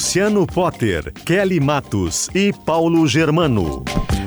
[0.00, 3.84] Luciano Potter, Kelly Matos e Paulo Germano.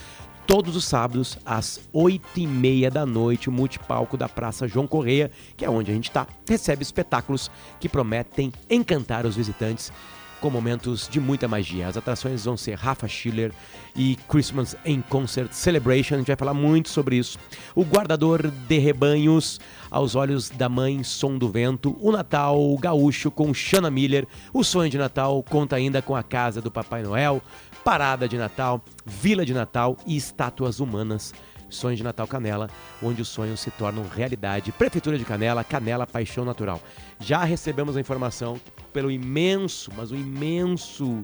[0.52, 5.70] todos os sábados, às 8h30 da noite, o multipalco da Praça João Correia, que é
[5.70, 7.50] onde a gente está, recebe espetáculos
[7.80, 9.94] que prometem encantar os visitantes
[10.42, 11.88] com momentos de muita magia.
[11.88, 13.54] As atrações vão ser Rafa Schiller
[13.96, 16.16] e Christmas in Concert Celebration.
[16.16, 17.40] A gente vai falar muito sobre isso.
[17.74, 19.58] O Guardador de Rebanhos,
[19.90, 21.96] Aos Olhos da Mãe, Som do Vento.
[22.02, 24.28] O Natal Gaúcho com Shanna Miller.
[24.52, 27.42] O Sonho de Natal conta ainda com a Casa do Papai Noel.
[27.84, 31.34] Parada de Natal, Vila de Natal e Estátuas Humanas.
[31.70, 32.70] Sonho de Natal Canela,
[33.02, 34.74] onde os sonhos se tornam realidade.
[34.74, 36.82] Prefeitura de Canela, Canela Paixão Natural.
[37.18, 38.60] Já recebemos a informação
[38.92, 41.24] pelo imenso, mas o imenso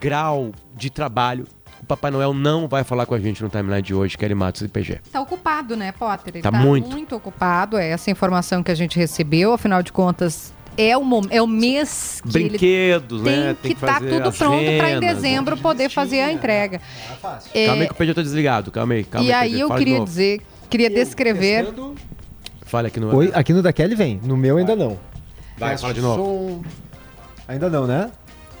[0.00, 1.46] grau de trabalho.
[1.80, 4.62] O Papai Noel não vai falar com a gente no timeline de hoje, Kelly Matos
[4.62, 5.02] e PG.
[5.12, 6.34] Tá ocupado, né, Potter?
[6.34, 6.88] Ele tá, tá muito.
[6.88, 7.76] muito ocupado.
[7.76, 9.52] É essa informação que a gente recebeu.
[9.52, 13.56] Afinal de contas, é o, é o mês que Brinquedos, tem né?
[13.60, 16.80] Tem que estar tá tudo pronto para em dezembro poder fazer a entrega.
[17.54, 17.66] É, é...
[17.66, 19.04] Calma aí que o PJ tá desligado, calma aí.
[19.04, 21.72] Calma e aí, aí eu queria dizer, queria eu descrever...
[22.62, 23.14] Fala aqui no...
[23.14, 24.98] Oi, aqui no da Kelly vem, no meu ainda não.
[25.56, 26.64] Vai, fala de novo.
[27.48, 28.10] Ainda não, né?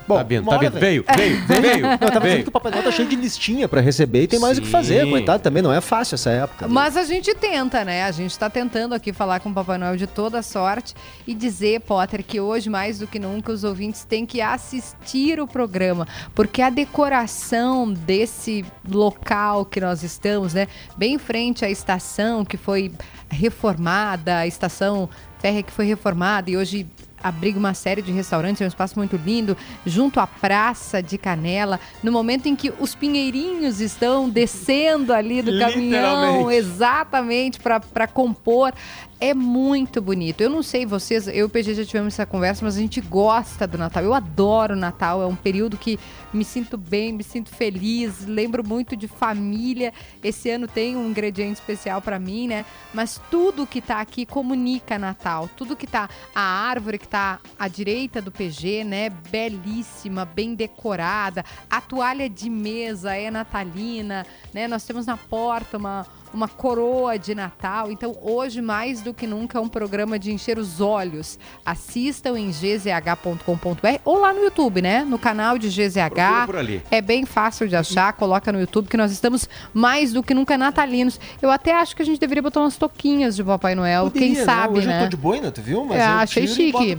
[0.06, 0.78] Bom, tá vindo, tá vindo.
[0.78, 1.82] Veio, veio, veio.
[1.82, 2.22] Não, eu tava veio.
[2.22, 4.62] dizendo que o Papai Noel tá cheio de listinha pra receber e tem mais Sim.
[4.62, 5.42] o que fazer, coitado.
[5.42, 6.68] Também não é fácil essa época.
[6.68, 8.04] Mas a gente tenta, né?
[8.04, 10.94] A gente tá tentando aqui falar com o Papai Noel de toda sorte
[11.26, 15.46] e dizer, Potter, que hoje, mais do que nunca, os ouvintes têm que assistir o
[15.46, 20.68] programa, porque a decoração desse local que nós estamos, né?
[20.96, 22.92] Bem em frente à estação que foi
[23.28, 26.86] reformada, a estação férrea que foi reformada e hoje
[27.22, 31.80] abriga uma série de restaurantes, é um espaço muito lindo, junto à Praça de Canela,
[32.02, 38.72] no momento em que os pinheirinhos estão descendo ali do caminhão, exatamente, para compor
[39.20, 40.40] é muito bonito.
[40.40, 43.00] Eu não sei vocês, eu e o PG já tivemos essa conversa, mas a gente
[43.00, 44.02] gosta do Natal.
[44.02, 45.98] Eu adoro o Natal, é um período que
[46.32, 49.92] me sinto bem, me sinto feliz, lembro muito de família.
[50.22, 52.64] Esse ano tem um ingrediente especial para mim, né?
[52.92, 55.48] Mas tudo que tá aqui comunica Natal.
[55.56, 59.10] Tudo que tá a árvore que tá à direita do PG, né?
[59.30, 61.44] Belíssima, bem decorada.
[61.70, 64.68] A toalha de mesa é natalina, né?
[64.68, 67.90] Nós temos na porta uma uma coroa de Natal.
[67.90, 71.38] Então, hoje, mais do que nunca, é um programa de encher os olhos.
[71.64, 75.04] Assistam em gzh.com.br ou lá no YouTube, né?
[75.04, 76.46] No canal de GZH.
[76.90, 80.56] É bem fácil de achar, coloca no YouTube que nós estamos mais do que nunca
[80.58, 81.18] natalinos.
[81.40, 84.36] Eu até acho que a gente deveria botar umas toquinhas de Papai Noel, Poderia, quem
[84.36, 84.44] né?
[84.44, 84.98] sabe, Hoje né?
[84.98, 85.84] eu tô de boina, tu viu?
[85.84, 86.96] Mas é, achei chique.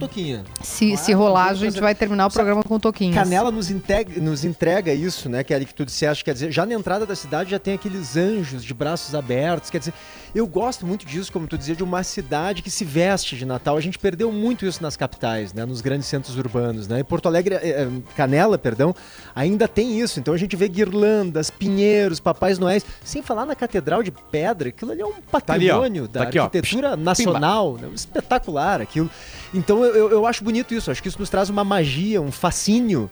[0.61, 3.15] Se, se rolar, a gente vai terminar o programa com toquinhas.
[3.15, 6.73] Canela nos entrega, nos entrega isso, né, Kelly, que tu disseste, quer dizer, já na
[6.73, 9.93] entrada da cidade já tem aqueles anjos de braços abertos, quer dizer,
[10.35, 13.77] eu gosto muito disso, como tu dizia, de uma cidade que se veste de Natal.
[13.77, 16.99] A gente perdeu muito isso nas capitais, né, nos grandes centros urbanos, né?
[16.99, 18.95] E Porto Alegre, é, é, Canela, perdão,
[19.33, 20.19] ainda tem isso.
[20.19, 24.91] Então a gente vê guirlandas, pinheiros, papais noéis, sem falar na Catedral de Pedra, aquilo
[24.91, 26.95] ali é um patrimônio tá ali, da tá aqui, arquitetura ó.
[26.95, 27.89] nacional, né?
[27.93, 29.09] espetacular aquilo.
[29.53, 33.09] Então eu, eu acho bonito isso, acho que isso nos traz uma magia, um fascínio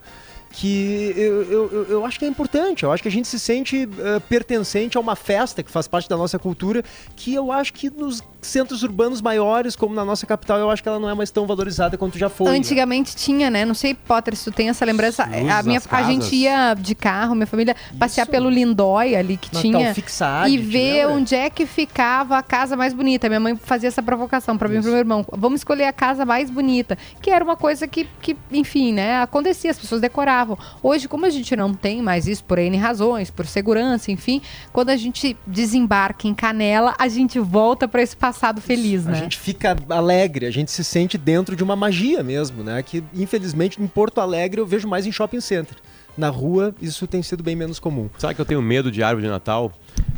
[0.56, 2.82] que eu, eu, eu acho que é importante.
[2.82, 6.08] Eu acho que a gente se sente uh, pertencente a uma festa que faz parte
[6.08, 6.82] da nossa cultura,
[7.14, 10.88] que eu acho que nos centros urbanos maiores, como na nossa capital, eu acho que
[10.88, 12.52] ela não é mais tão valorizada quanto já foi.
[12.52, 12.56] Né?
[12.56, 13.18] Antigamente né?
[13.18, 13.66] tinha, né?
[13.66, 15.24] Não sei, Potter, se tu tem essa lembrança.
[15.24, 18.30] a, minha, a gente ia de carro, minha família, passear Isso.
[18.30, 19.94] pelo Lindói ali que Natal tinha.
[19.94, 23.28] Fixado, e ver onde é que ficava a casa mais bonita.
[23.28, 25.26] Minha mãe fazia essa provocação para mim e pro meu irmão.
[25.32, 26.96] Vamos escolher a casa mais bonita.
[27.20, 29.20] Que era uma coisa que, que, enfim, né?
[29.20, 30.45] Acontecia, as pessoas decoravam.
[30.82, 34.40] Hoje, como a gente não tem mais isso por N razões, por segurança, enfim,
[34.72, 39.12] quando a gente desembarca em Canela, a gente volta para esse passado feliz, né?
[39.12, 42.82] A gente fica alegre, a gente se sente dentro de uma magia mesmo, né?
[42.82, 45.76] Que infelizmente em Porto Alegre eu vejo mais em shopping center.
[46.16, 48.08] Na rua, isso tem sido bem menos comum.
[48.16, 49.70] Sabe que eu tenho medo de árvore de Natal?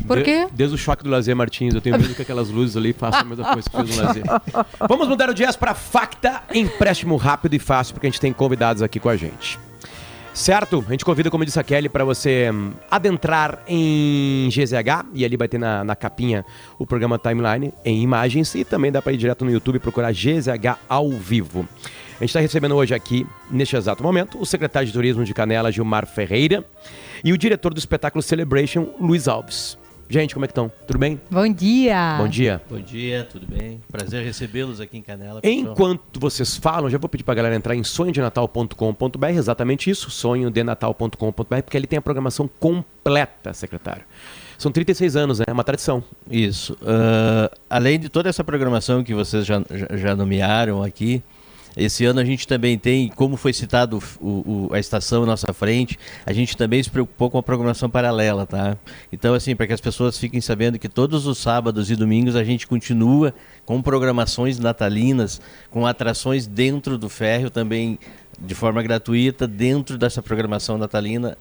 [0.06, 0.46] Por quê?
[0.46, 3.20] De, desde o choque do lazer Martins, eu tenho medo que aquelas luzes ali façam
[3.20, 4.22] a mesma coisa que fez no lazer.
[4.88, 8.80] Vamos mudar o jazz para Facta, empréstimo rápido e fácil, porque a gente tem convidados
[8.80, 9.58] aqui com a gente.
[10.38, 10.84] Certo?
[10.86, 15.36] A gente convida, como disse a Kelly, para você hum, adentrar em GZH e ali
[15.36, 16.44] vai ter na, na capinha
[16.78, 20.78] o programa Timeline em imagens e também dá para ir direto no YouTube procurar GZH
[20.88, 21.68] ao vivo.
[22.18, 25.72] A gente está recebendo hoje aqui, neste exato momento, o secretário de Turismo de Canela,
[25.72, 26.64] Gilmar Ferreira,
[27.24, 29.76] e o diretor do espetáculo Celebration, Luiz Alves.
[30.10, 30.72] Gente, como é que estão?
[30.86, 31.20] Tudo bem?
[31.30, 32.16] Bom dia!
[32.16, 32.62] Bom dia.
[32.70, 33.78] Bom dia, tudo bem?
[33.92, 35.42] Prazer recebê-los aqui em Canela.
[35.42, 35.72] Pessoal.
[35.72, 41.62] Enquanto vocês falam, já vou pedir para a galera entrar em sonhodenatal.com.br, exatamente isso, sonhodenatal.com.br,
[41.62, 44.04] porque ali tem a programação completa, secretário.
[44.56, 45.44] São 36 anos, né?
[45.46, 46.02] É uma tradição.
[46.30, 46.72] Isso.
[46.74, 49.62] Uh, além de toda essa programação que vocês já,
[49.92, 51.22] já nomearam aqui,
[51.78, 55.52] esse ano a gente também tem, como foi citado o, o, a estação à nossa
[55.52, 58.76] frente, a gente também se preocupou com a programação paralela, tá?
[59.12, 62.42] Então, assim, para que as pessoas fiquem sabendo que todos os sábados e domingos a
[62.42, 63.32] gente continua
[63.64, 65.40] com programações natalinas,
[65.70, 67.98] com atrações dentro do férreo também
[68.40, 71.38] de forma gratuita, dentro dessa programação natalina,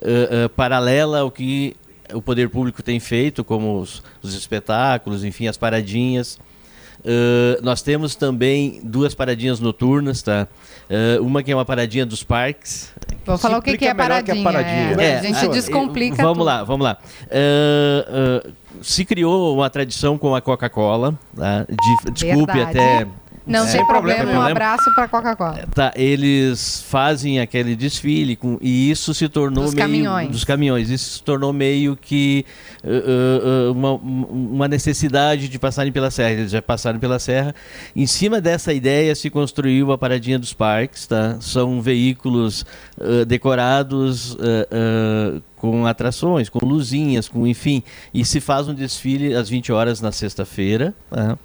[0.00, 1.76] uh, uh, paralela ao que
[2.12, 6.38] o poder público tem feito, como os, os espetáculos, enfim, as paradinhas.
[7.00, 10.48] Uh, nós temos também duas paradinhas noturnas, tá?
[10.88, 12.92] Uh, uma que é uma paradinha dos parques.
[13.26, 14.34] Vou falar o que, que é paradinha.
[14.34, 15.02] Que é paradinha.
[15.02, 16.44] É, a gente descomplica Vamos tudo.
[16.44, 16.98] lá, vamos lá.
[17.24, 18.52] Uh,
[18.82, 21.18] se criou uma tradição com a Coca-Cola.
[21.36, 21.66] Tá?
[21.68, 22.78] De, desculpe Verdade.
[22.78, 23.06] até
[23.46, 23.72] não é.
[23.72, 25.64] tem problema, problema, um abraço para Coca-Cola.
[25.74, 30.30] Tá, eles fazem aquele desfile com, e isso se tornou dos meio caminhões.
[30.30, 30.88] dos caminhões.
[30.88, 32.46] Isso se tornou meio que
[32.82, 36.32] uh, uh, uma, uma necessidade de passarem pela serra.
[36.32, 37.54] Eles já passaram pela serra.
[37.94, 41.36] Em cima dessa ideia se construiu a paradinha dos parques, tá?
[41.40, 42.64] São veículos
[42.98, 44.36] uh, decorados
[45.56, 47.82] com atrações, com luzinhas, com enfim,
[48.12, 50.94] e se faz um desfile às 20 horas na sexta-feira.
[51.10, 51.38] Tá?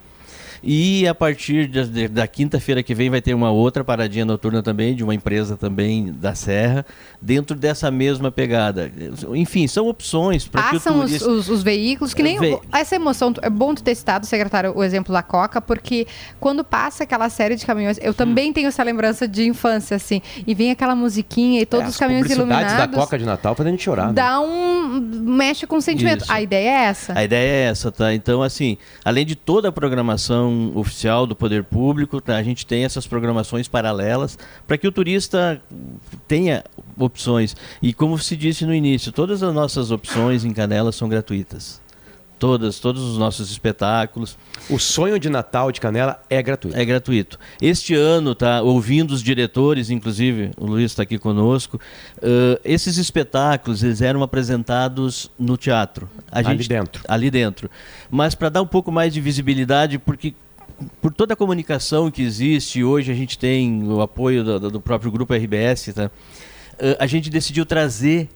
[0.63, 4.61] E a partir de, de, da quinta-feira que vem vai ter uma outra paradinha noturna
[4.61, 6.85] também, de uma empresa também da Serra,
[7.21, 8.91] dentro dessa mesma pegada.
[9.33, 11.29] Enfim, são opções para que o turista...
[11.29, 12.59] os, os, veículos, que nem Ve...
[12.73, 13.33] essa emoção.
[13.41, 16.07] É bom tu ter citado, secretário, o exemplo da Coca, porque
[16.39, 18.53] quando passa aquela série de caminhões, eu também hum.
[18.53, 22.29] tenho essa lembrança de infância, assim, e vem aquela musiquinha e todos é, os caminhões
[22.29, 22.75] iluminados.
[22.75, 24.07] da Coca de Natal fazendo a gente chorar.
[24.07, 24.13] Né?
[24.13, 24.99] Dá um.
[24.99, 26.23] mexe com o sentimento.
[26.23, 26.31] Isso.
[26.31, 27.17] A ideia é essa.
[27.17, 28.13] A ideia é essa, tá?
[28.13, 32.35] Então, assim, além de toda a programação programação oficial do poder público, tá?
[32.35, 34.37] a gente tem essas programações paralelas
[34.67, 35.61] para que o turista
[36.27, 36.63] tenha
[36.97, 37.55] opções.
[37.81, 41.81] E como se disse no início, todas as nossas opções em Canela são gratuitas.
[42.39, 44.37] Todas, todos os nossos espetáculos.
[44.69, 46.77] O sonho de Natal de Canela é gratuito.
[46.77, 47.37] É gratuito.
[47.61, 53.83] Este ano, tá, ouvindo os diretores, inclusive o Luiz está aqui conosco, uh, esses espetáculos
[53.83, 56.09] eles eram apresentados no teatro.
[56.31, 57.03] A ali gente, dentro.
[57.09, 57.69] Ali dentro.
[58.09, 60.33] Mas para dar um pouco mais de visibilidade, porque
[61.01, 65.11] por toda a comunicação que existe, hoje a gente tem o apoio do, do próprio
[65.11, 66.05] grupo RBS, tá?
[66.05, 68.29] Uh, a gente decidiu trazer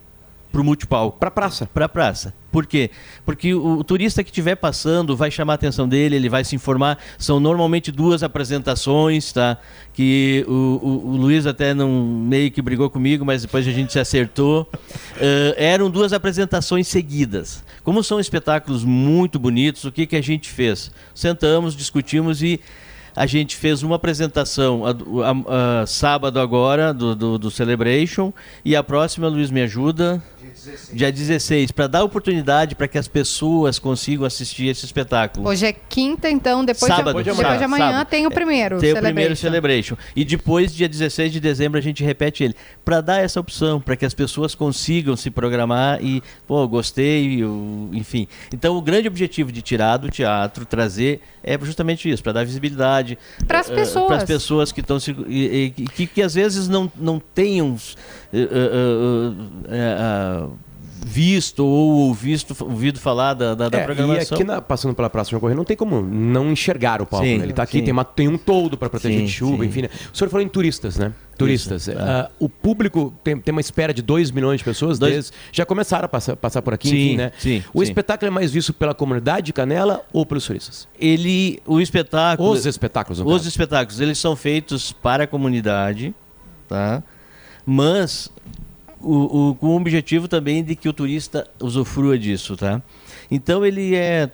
[0.54, 1.18] para o multipalco.
[1.18, 1.68] Para a praça.
[1.74, 2.32] Para a praça.
[2.52, 2.88] Por quê?
[3.26, 6.54] Porque o, o turista que estiver passando vai chamar a atenção dele, ele vai se
[6.54, 6.96] informar.
[7.18, 9.58] São normalmente duas apresentações, tá?
[9.92, 13.92] Que o, o, o Luiz até não meio que brigou comigo, mas depois a gente
[13.92, 14.70] se acertou.
[14.72, 17.64] Uh, eram duas apresentações seguidas.
[17.82, 20.92] Como são espetáculos muito bonitos, o que, que a gente fez?
[21.12, 22.60] Sentamos, discutimos e
[23.16, 28.32] a gente fez uma apresentação a, a, a, sábado agora do, do, do, Celebration
[28.64, 30.22] e a próxima, Luiz me ajuda.
[30.92, 35.48] Dia 16, para dar oportunidade para que as pessoas consigam assistir esse espetáculo.
[35.48, 38.08] Hoje é quinta, então depois, Sábado, de, sábado, depois de amanhã sábado.
[38.08, 38.78] tem o primeiro.
[38.78, 39.96] Tem o primeiro Celebration.
[40.14, 42.54] E depois, dia 16 de dezembro, a gente repete ele.
[42.84, 47.90] Para dar essa opção, para que as pessoas consigam se programar e, pô, gostei, eu-
[47.92, 48.26] enfim.
[48.52, 53.18] Então, o grande objetivo de tirar do teatro, trazer, é justamente isso, para dar visibilidade.
[53.46, 54.06] Pras eh, pessoas.
[54.06, 55.10] Para as pessoas que estão se.
[55.28, 57.76] e- e- que, que às vezes não, não tenham
[58.32, 59.32] eh, eh, eh,
[59.68, 60.48] eh, ah,
[61.06, 64.36] visto ou visto, ouvido falar da, da, da É, e programação.
[64.36, 67.26] aqui na- passando pela Praça João Correia não tem como não enxergar o palco.
[67.26, 67.44] Sim, né?
[67.44, 69.68] Ele está aqui, tem, uma- tem um toldo para proteger Sim, de chuva, sim.
[69.68, 69.82] enfim.
[69.82, 69.90] né?
[70.12, 71.12] O senhor falou em turistas, né?
[71.36, 71.88] Turistas.
[71.88, 75.32] Isso, Ah, o público tem, tem uma espera de 2 milhões de pessoas, Dois- desde-
[75.52, 77.64] já começaram a passar, passar por aqui, Sim, enfim, né?
[77.74, 80.88] o espetáculo é mais visto pela comunidade de Canela ou pelos turistas?
[80.98, 82.50] Ele, o espetáculo.
[82.50, 83.48] Os espetáculos, Os caso.
[83.48, 86.14] espetáculos, eles são feitos para a comunidade,
[86.68, 87.02] tá?
[87.66, 88.30] Mas
[89.04, 92.80] o, o- com o objetivo também de que o turista usufrua disso, tá?
[93.30, 94.30] Então ele é,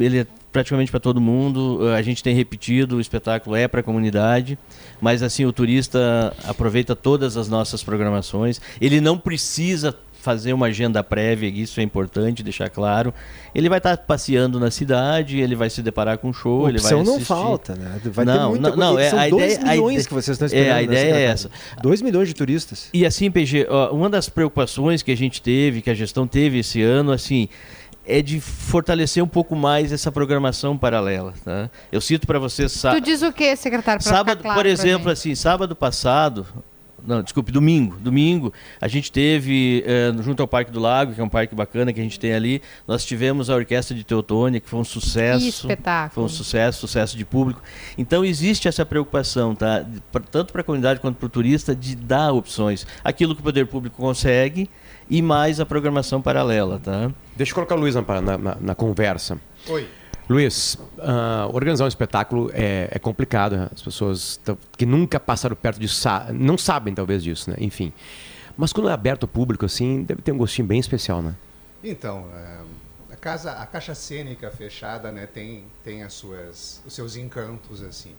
[0.00, 1.80] ele é praticamente para todo mundo.
[1.96, 4.56] A gente tem repetido, o espetáculo é para a comunidade,
[5.00, 8.60] mas assim o turista aproveita todas as nossas programações.
[8.80, 13.12] Ele não precisa fazer uma agenda prévia, isso é importante deixar claro.
[13.54, 16.86] Ele vai estar passeando na cidade, ele vai se deparar com um show, ele vai
[16.92, 17.26] Opção não assistir.
[17.26, 18.00] falta, né?
[18.06, 20.14] Vai ter Não, muita não, não, é- São a 2 ideia- a milhões ideia- que
[20.14, 20.76] vocês estão é, esperando.
[20.78, 21.54] a ideia é catraca.
[21.82, 22.88] 2 milhões de turistas.
[22.94, 26.58] E assim, PG, ó, uma das preocupações que a gente teve, que a gestão teve
[26.60, 27.48] esse ano, assim,
[28.06, 31.34] é de fortalecer um pouco mais essa programação paralela.
[31.44, 31.70] Tá?
[31.92, 34.02] Eu cito para vocês Tu sá- diz o que, secretário?
[34.02, 36.46] Sábado, ficar claro por exemplo, assim, sábado passado,
[37.06, 41.24] não, desculpe, domingo, domingo, a gente teve eh, junto ao Parque do Lago, que é
[41.24, 44.68] um parque bacana que a gente tem ali, nós tivemos a orquestra de Teutônia, que
[44.68, 45.40] foi um sucesso.
[45.42, 46.14] Que espetáculo.
[46.14, 47.62] Foi um sucesso, sucesso de público.
[47.98, 49.84] Então existe essa preocupação, tá?
[50.30, 52.86] Tanto para a comunidade quanto para o turista, de dar opções.
[53.04, 54.68] Aquilo que o poder público consegue
[55.10, 57.10] e mais a programação paralela, tá?
[57.36, 59.38] Deixa eu colocar o Luiz na, na- na- na conversa.
[59.68, 59.86] Oi.
[60.28, 63.56] Luiz, ah, organizar um espetáculo é, é complicado.
[63.56, 63.68] né?
[63.74, 64.40] As pessoas
[64.76, 67.56] que nunca passaram perto disso sa- não sabem talvez disso, né?
[67.60, 67.92] Enfim.
[68.56, 71.34] Mas quando é aberto ao público, assim, deve ter um gostinho bem especial, né?
[71.82, 72.58] Então, é,
[73.12, 78.12] a casa, a caixa cênica fechada, né, tem tem as suas os seus encantos assim.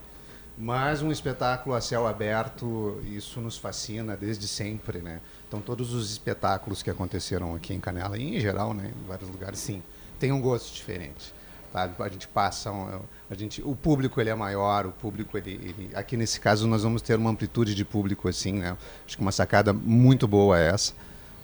[0.57, 5.19] Mas um espetáculo a céu aberto, isso nos fascina desde sempre, né?
[5.47, 9.29] Então todos os espetáculos que aconteceram aqui em Canela e em geral, né, em vários
[9.29, 9.81] lugares, sim,
[10.19, 11.33] tem um gosto diferente.
[11.75, 11.93] Sabe?
[11.99, 15.89] A gente passa, um- a gente, o público ele é maior, o público ele, ele-
[15.93, 18.77] aqui nesse caso nós vamos ter uma amplitude de público assim, né?
[19.05, 20.93] Acho que uma sacada muito boa é essa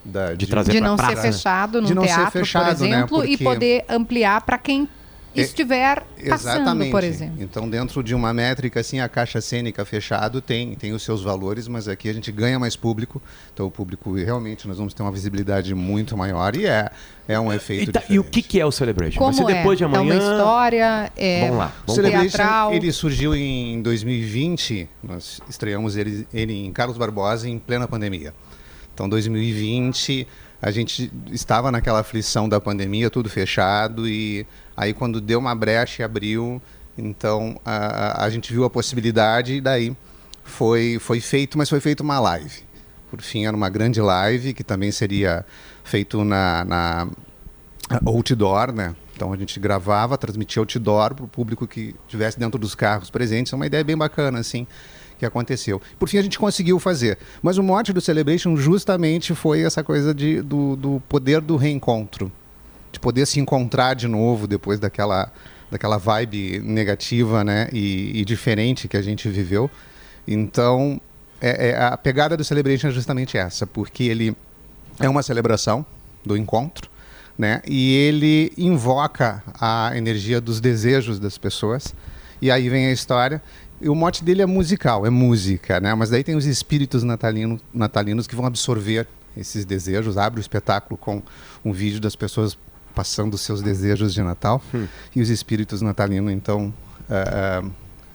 [0.06, 1.34] da, De trazer De não praça, ser né?
[1.34, 2.88] fechado num De não ser teatro, fechado, por né?
[2.96, 4.88] exemplo, e Porque- poder ampliar para quem
[5.34, 6.92] É, estiver passando, Exatamente.
[6.92, 7.36] por exemplo.
[7.40, 11.68] Então, dentro de uma métrica, assim, a caixa cênica fechado tem, tem os seus valores,
[11.68, 13.22] mas aqui a gente ganha mais público.
[13.54, 16.90] Então, o público, realmente, nós vamos ter uma visibilidade muito maior e é,
[17.30, 19.20] é um efeito E, tá- e o que, que é o Celebration?
[19.20, 19.80] Como Vai ser depois é?
[19.80, 20.14] de amanhã.
[20.16, 22.74] É uma história, é Vamos lá, vamos Celebration, teatral.
[22.74, 28.34] ele surgiu em 2020, nós estreamos ele, ele em Carlos Barbosa em plena pandemia.
[28.94, 30.28] Então, 2020,
[30.62, 34.46] a gente estava naquela aflição da pandemia, tudo fechado, e
[34.78, 36.62] aí quando deu uma brecha e abriu,
[36.98, 39.96] então a, a- gente viu a possibilidade e daí
[40.44, 42.64] foi, foi feito, mas foi feito uma live.
[43.10, 45.46] Por fim, era uma grande live, que também seria
[45.84, 47.08] feito na, na
[48.06, 48.96] outdoor, né?
[49.16, 53.52] Então a gente gravava, transmitia outdoor para o público que estivesse dentro dos carros presentes.
[53.52, 54.66] É uma ideia bem bacana, assim,
[55.22, 55.80] que aconteceu.
[56.00, 57.20] Por fim, a gente conseguiu fazer.
[57.44, 62.32] Mas o mote do Celebration justamente foi essa coisa de, do, do poder do reencontro.
[62.92, 65.32] De poder se encontrar de novo depois daquela,
[65.70, 67.70] daquela vibe negativa né?
[67.72, 69.70] e, e diferente que a gente viveu.
[70.28, 71.00] Então,
[71.40, 74.36] é- é- a pegada do Celebration é justamente essa, porque ele
[75.00, 75.86] é uma celebração
[76.26, 76.90] do encontro,
[77.38, 77.62] né?
[77.68, 81.94] E ele invoca a energia dos desejos das pessoas.
[82.42, 83.42] E aí vem a história.
[83.82, 85.94] E o mote dele é musical, é música, né?
[85.96, 90.18] Mas daí tem os espíritos natalino, natalinos que vão absorver esses desejos.
[90.18, 91.22] Abre o espetáculo com
[91.66, 92.58] um vídeo das pessoas
[92.94, 94.62] passando os seus desejos de Natal.
[95.16, 96.74] E os espíritos natalinos, então,
[97.10, 97.70] ah, ah,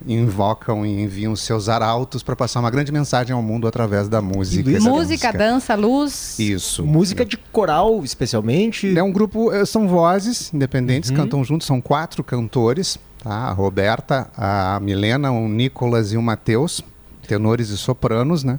[0.06, 4.70] invocam e enviam seus arautos para passar uma grande mensagem ao mundo através da música.
[4.70, 6.38] Da Música, dança, luz.
[6.38, 6.84] Isso.
[6.84, 8.96] Música de coral, especialmente.
[8.96, 13.30] É um grupo, eh, são vozes independentes, cantam juntos, são quatro cantores, tá?
[13.30, 16.82] A Roberta, a Milena, o Nicolas e o Matheus,
[17.26, 18.58] tenores e sopranos, né?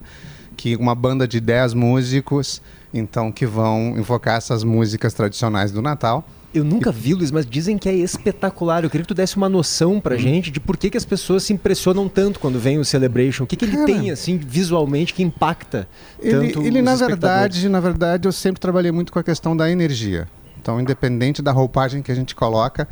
[0.55, 2.61] Que uma banda de dez músicos,
[2.93, 6.27] então, que vão invocar essas músicas tradicionais do Natal.
[6.53, 8.83] Eu nunca vi, Luiz, mas dizem que é espetacular.
[8.83, 11.43] Eu queria que tu desse uma noção pra gente de por que, que as pessoas
[11.43, 13.43] se impressionam tanto quando vem o Celebration.
[13.43, 15.87] O que, que ele Cara, tem, assim, visualmente que impacta
[16.19, 19.69] Ele, tanto ele na verdade, na verdade, eu sempre trabalhei muito com a questão da
[19.69, 20.27] energia.
[20.59, 22.87] Então, independente da roupagem que a gente coloca,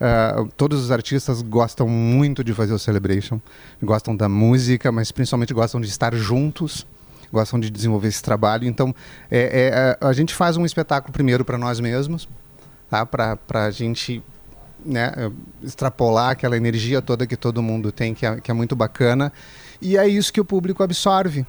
[0.00, 3.38] ah, todos os artistas gostam muito de fazer o celebration,
[3.82, 6.86] gostam da música, mas principalmente gostam de estar juntos,
[7.30, 8.66] gostam de desenvolver esse trabalho.
[8.66, 8.94] Então,
[9.30, 12.26] é, é, a, gente faz um espetáculo primeiro para nós mesmos,
[12.88, 13.04] tá?
[13.04, 14.22] Para a gente
[14.84, 15.12] né,
[15.62, 19.30] extrapolar aquela energia toda que todo mundo tem, que é, que é muito bacana.
[19.82, 21.44] E é isso que o público absorve.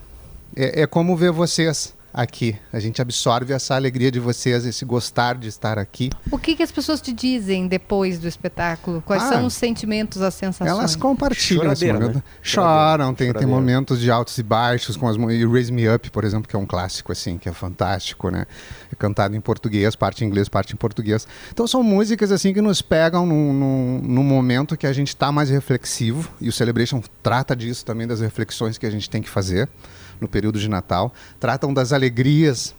[0.53, 2.55] É, é como ver vocês aqui.
[2.71, 6.09] A gente absorve essa alegria de vocês, esse gostar de estar aqui.
[6.29, 9.01] O que, que as pessoas te dizem depois do espetáculo?
[9.05, 10.69] Quais Ah, são os sentimentos, as sensações?
[10.69, 12.15] Elas compartilham esse Choradeira, momento.
[12.15, 12.23] né?
[12.41, 13.47] Choram, tem, tem Choradeira.
[13.55, 16.59] momentos de altos e baixos, com as e Raise Me Up, por exemplo, que é
[16.59, 18.45] um clássico, assim, que é fantástico, né?
[18.91, 21.27] É cantado em português, parte em inglês, parte em português.
[21.51, 25.31] Então são músicas, assim, que nos pegam num, num, num momento que a gente está
[25.31, 29.29] mais reflexivo, e o Celebration trata disso também, das reflexões que a gente tem que
[29.29, 29.69] fazer
[30.21, 31.11] no período de Natal.
[31.39, 32.73] Tratam das alegrias,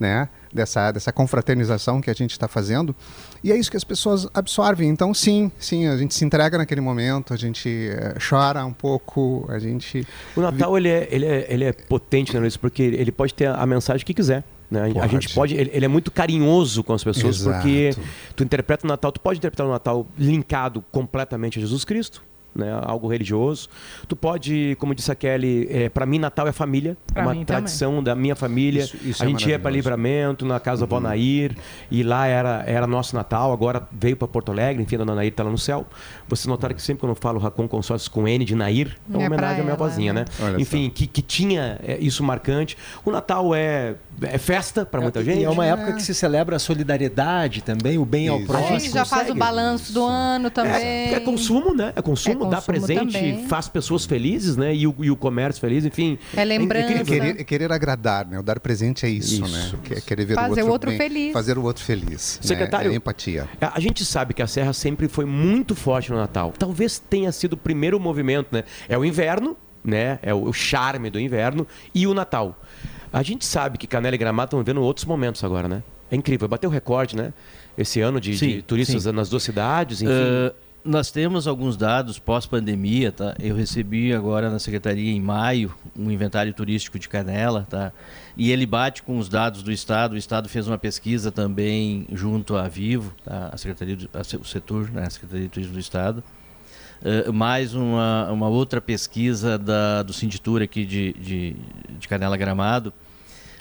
[0.00, 0.28] né?
[0.52, 2.96] Dessa, dessa confraternização que a gente está fazendo.
[3.44, 4.88] E é isso que as pessoas absorvem.
[4.88, 9.46] Então, sim, sim, a gente se entrega naquele momento, a gente eh, chora um pouco,
[9.50, 10.06] a gente.
[10.34, 12.56] O Natal ele é, ele é, ele é potente, né, Luiz?
[12.56, 14.42] Porque ele pode ter a mensagem que quiser.
[14.70, 14.92] Né?
[15.00, 15.54] A gente pode.
[15.54, 17.56] Ele, ele é muito carinhoso com as pessoas, Exato.
[17.56, 17.90] porque
[18.34, 22.22] tu interpreta o Natal, tu pode interpretar o Natal linkado completamente a Jesus Cristo.
[22.56, 23.68] Né, algo religioso.
[24.08, 27.44] Tu pode, como disse a Kelly, é, para mim Natal é família, Pra é uma
[27.44, 28.82] tradição da minha família.
[28.84, 29.70] Isso- isso a é gente ia para.
[29.70, 31.54] Livramento, na casa da Vó Nair,
[31.90, 35.28] e lá era, era nosso Natal, agora veio para Porto Alegre, enfim, a Dona Nair
[35.28, 35.86] está lá no céu.
[36.28, 39.22] Vocês notaram que sempre quando eu falo Racon Consórcios com N de Nair, é uma
[39.22, 40.20] É homenagem à minha ela, vozinha, né?
[40.40, 40.46] né?
[40.46, 42.76] Olha Enfim, que, que tinha é, isso marcante.
[43.04, 45.44] O Natal é, é festa para muita E gente.
[45.44, 48.44] é uma época que se celebra a solidariedade também, o bem ao Isso.
[48.52, 48.80] A próximo.
[48.80, 50.72] gente já faz o balanço do ano também.
[50.72, 51.92] É, é consumo, né?
[51.94, 53.46] É consumo, É dá consumo presente, também.
[53.46, 54.74] faz pessoas felizes, né?
[54.74, 56.18] E o, e o comércio feliz, enfim.
[56.36, 56.90] É lembrança.
[56.92, 57.04] incrível.
[57.20, 58.38] Querer, querer agradar, né?
[58.38, 59.72] O dar presente é isso, Isso, né?
[59.84, 61.32] Que é querer ver Fazer o o outro, outro bem, feliz.
[61.32, 62.40] Fazer o outro feliz.
[62.42, 62.48] né?
[62.48, 63.48] Secretário- É empatia.
[63.60, 66.52] A a gente sabe que a Serra sempre foi muito forte no Natal.
[66.58, 68.64] Talvez tenha sido o primeiro movimento, né?
[68.88, 70.18] É o inverno, né?
[70.22, 72.58] É o o charme do inverno e o Natal.
[73.12, 75.82] A gente sabe que Canela e Gramado estão vivendo outros momentos agora, né?
[76.10, 76.46] É incrível.
[76.48, 77.32] Bateu recorde, né?
[77.76, 79.12] Esse ano de, Sim, de turistas sim.
[79.12, 80.12] nas duas cidades, enfim.
[80.12, 80.52] Ah,
[80.86, 83.34] nós temos alguns dados pós-pandemia, tá?
[83.40, 87.92] Eu recebi agora na secretaria em maio um inventário turístico de Canela, tá?
[88.36, 90.12] E ele bate com os dados do estado.
[90.12, 93.50] O estado fez uma pesquisa também junto à Vivo, tá?
[93.52, 95.04] A secretaria, do, a, o setor, né?
[95.06, 96.22] A secretaria de turismo do estado.
[97.04, 101.56] Ah, mais uma, uma outra pesquisa da, do Sinditur aqui de, de,
[101.98, 102.92] de Canela Gramado.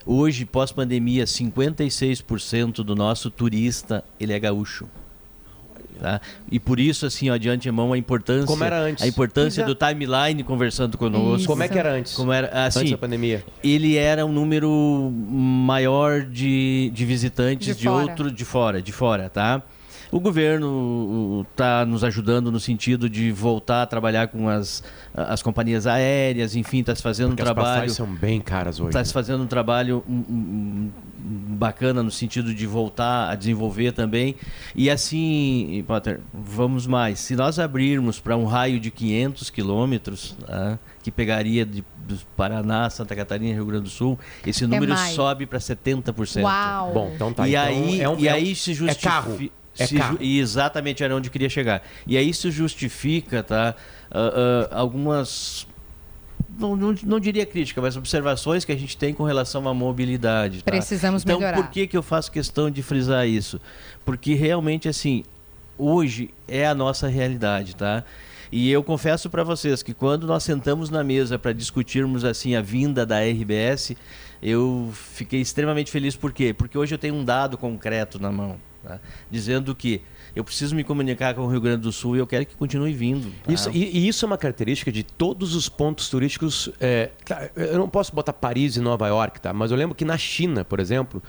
[0.06, 4.88] Hoje, pós-pandemia, 56% do nosso turista ele é gaúcho.
[6.00, 6.22] Tá?
[6.52, 9.04] E por isso, assim, ó, de antemão, a importância, Como era antes.
[9.04, 9.74] a importância Exato.
[9.74, 11.48] do timeline conversando conosco.
[11.48, 12.14] Como é que era antes?
[12.14, 13.44] Como era, antes assim, da pandemia?
[13.64, 14.70] ele era um número
[15.12, 19.62] maior de, de visitantes De de, outro de fora, de fora, tá?
[20.12, 25.88] O governo está nos ajudando no sentido de voltar a trabalhar com as, as companhias
[25.88, 27.68] aéreas, enfim, está se fazendo Porque um as trabalho.
[27.70, 28.90] passagens são bem caras hoje.
[28.90, 29.06] Está né?
[29.06, 30.90] se fazendo um trabalho hum, hum,
[31.28, 34.36] bacana no sentido de voltar a desenvolver também.
[34.76, 37.20] E assim, Potter, vamos mais.
[37.20, 42.90] Se nós abrirmos para um raio de 500 quilômetros, tá, que pegaria de, do Paraná,
[42.90, 45.16] Santa Catarina e Rio Grande do Sul, esse número mais.
[45.16, 46.44] sobe para 70%.
[46.44, 46.94] Uau!
[46.94, 47.48] Bom, então tá.
[47.48, 49.10] e então aí, é um- e é um- aí se É justifica.
[49.10, 49.50] carro.
[49.78, 50.18] É carro.
[50.22, 51.84] e exatamente era onde eu queria chegar.
[52.08, 53.76] E aí se justifica, tá?
[54.12, 55.68] ah, ah, algumas.
[56.58, 60.64] Não, não, não diria crítica, mas observações que a gente tem com relação à mobilidade.
[60.64, 60.72] tá?
[60.72, 61.58] Precisamos então, melhorar.
[61.58, 63.60] por que, que eu faço questão de frisar isso?
[64.06, 65.24] Porque realmente, assim,
[65.78, 68.04] hoje é a nossa realidade, tá?
[68.52, 72.62] E eu confesso para vocês que quando nós sentamos na mesa para discutirmos assim a
[72.62, 73.96] vinda da RBS,
[74.42, 76.54] eu fiquei extremamente feliz por quê?
[76.54, 79.00] Porque hoje eu tenho um dado concreto na mão, tá?
[79.30, 80.02] dizendo que
[80.36, 82.92] eu preciso me comunicar com o Rio Grande do Sul e eu quero que continue
[82.94, 83.32] vindo.
[83.44, 83.52] tá?
[83.54, 86.70] Isso, e, e isso é uma característica de todos os pontos turísticos.
[86.80, 89.54] é, tá, eu não posso botar Paris e Nova York, tá?
[89.54, 91.24] Mas eu lembro que na China, por exemplo,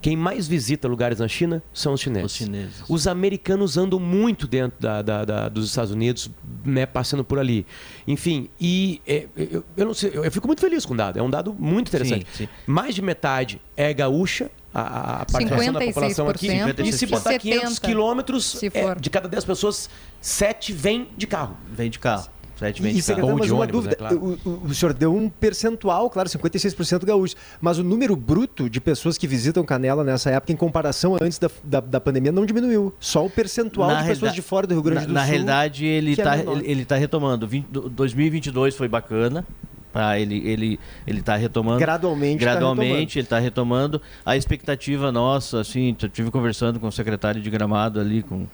[0.00, 2.26] quem mais visita lugares na China são os chineses.
[2.32, 2.84] Os chineses.
[2.88, 6.30] Os americanos andam muito dentro da- da- da- dos Estados Unidos,
[6.64, 7.66] né, passando por ali.
[8.06, 11.18] Enfim, e é, eu, eu não sei, eu, eu fico muito feliz com o dado.
[11.18, 12.26] É um dado muito interessante.
[12.32, 12.48] Sim, sim.
[12.66, 14.50] Mais de metade é gaúcha.
[14.74, 16.48] A, a- participação da população aqui.
[16.48, 19.88] 56%, E se botar 500 70, quilômetros, se é, de cada 10 pessoas,
[20.20, 21.56] 7 vem de carro.
[21.72, 22.28] Vem de carro.
[22.58, 23.06] Sete E, vem e de carro.
[23.06, 24.38] secretário, Ou mas de uma ônibus, dúvida, né, claro.
[24.44, 29.16] o, o- senhor deu um percentual, claro, 56% gaúchos, mas o número bruto de pessoas
[29.16, 32.92] que visitam Canela nessa época, em comparação a antes da, da, da pandemia, não diminuiu.
[32.98, 35.28] Só o percentual Na de pessoas de fora do Rio Grande na, do na Sul.
[35.30, 36.56] realidade, ele que é está menor.
[36.58, 37.46] ele, ele tá retomando.
[37.46, 39.46] Vinte- do- 2022 foi bacana.
[39.92, 41.78] Tá, ele ele ele está retomando.
[41.78, 44.00] Gradualmente tá Gradualmente, ele está retomando.
[44.24, 48.46] A expectativa nossa, assim, eu tive conversando com o secretário de Gramado ali, com,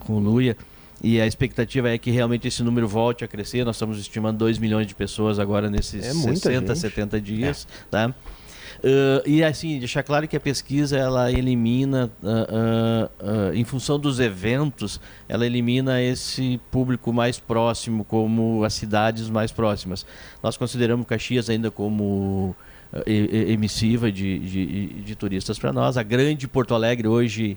[0.00, 0.56] com o Luia,
[1.02, 3.64] e a expectativa é que realmente esse número volte a crescer.
[3.64, 6.78] Nós estamos estimando 2 milhões de pessoas agora nesses É muita 60, gente.
[6.78, 7.68] 70 dias.
[7.90, 8.14] Tá?
[8.80, 14.20] Uh, e assim, deixar claro que a pesquisa ela elimina, uh, uh, em função dos
[14.20, 20.04] eventos, ela elimina esse público mais próximo, como as cidades mais próximas.
[20.42, 22.54] Nós consideramos Caxias ainda como
[22.92, 25.96] uh, e- e- emissiva de, de, de turistas para nós.
[25.96, 27.56] A grande Porto Alegre hoje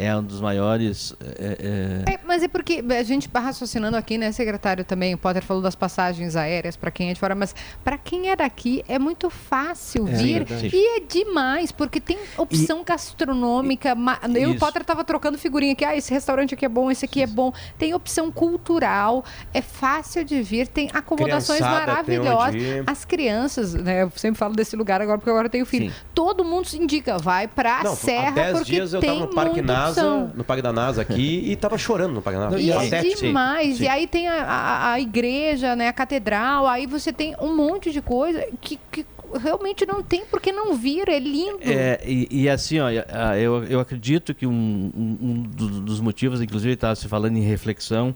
[0.00, 1.14] é um dos maiores.
[1.20, 5.14] é, é, É, mas é porque a gente está raciocinando aqui, né, secretário, também.
[5.14, 8.36] O Potter falou das passagens aéreas para quem é de fora, mas para quem é
[8.36, 10.70] daqui é muito fácil É vir verdade.
[10.72, 13.94] e é demais, porque tem opção gastronômica.
[13.94, 14.58] ma- Eu e o.
[14.58, 15.84] Potter tava trocando figurinha aqui.
[15.84, 17.52] Ah, esse restaurante aqui é bom, esse aqui é bom.
[17.78, 22.54] Tem opção cultural, é fácil de vir, tem acomodações Criançada tem maravilhosas.
[22.54, 22.84] ir.
[22.86, 24.02] As crianças, né?
[24.02, 25.90] Eu sempre falo desse lugar agora porque agora eu tenho filho.
[25.90, 25.96] Sim.
[26.14, 29.20] Todo mundo se indica, vai pra Não, Serra há 10 porque dias eu tem tava
[29.26, 32.44] no Parque muita NASA, no Parque da NASA aqui, e tava chorando no Parque da
[32.50, 32.60] NASA.
[32.60, 33.22] E é Patético.
[33.22, 33.76] demais.
[33.78, 33.84] sim.
[33.84, 35.88] E aí tem a, a- a igreja, né?
[35.88, 36.66] A catedral.
[36.66, 39.04] Aí você tem um monte de coisa que, que
[39.42, 41.08] realmente não tem porque não vir.
[41.08, 41.58] É lindo.
[41.62, 46.40] É, e, e assim, ó, a- eu, eu acredito que um, um- do- dos motivos,
[46.40, 48.14] inclusive estava se falando em reflexão,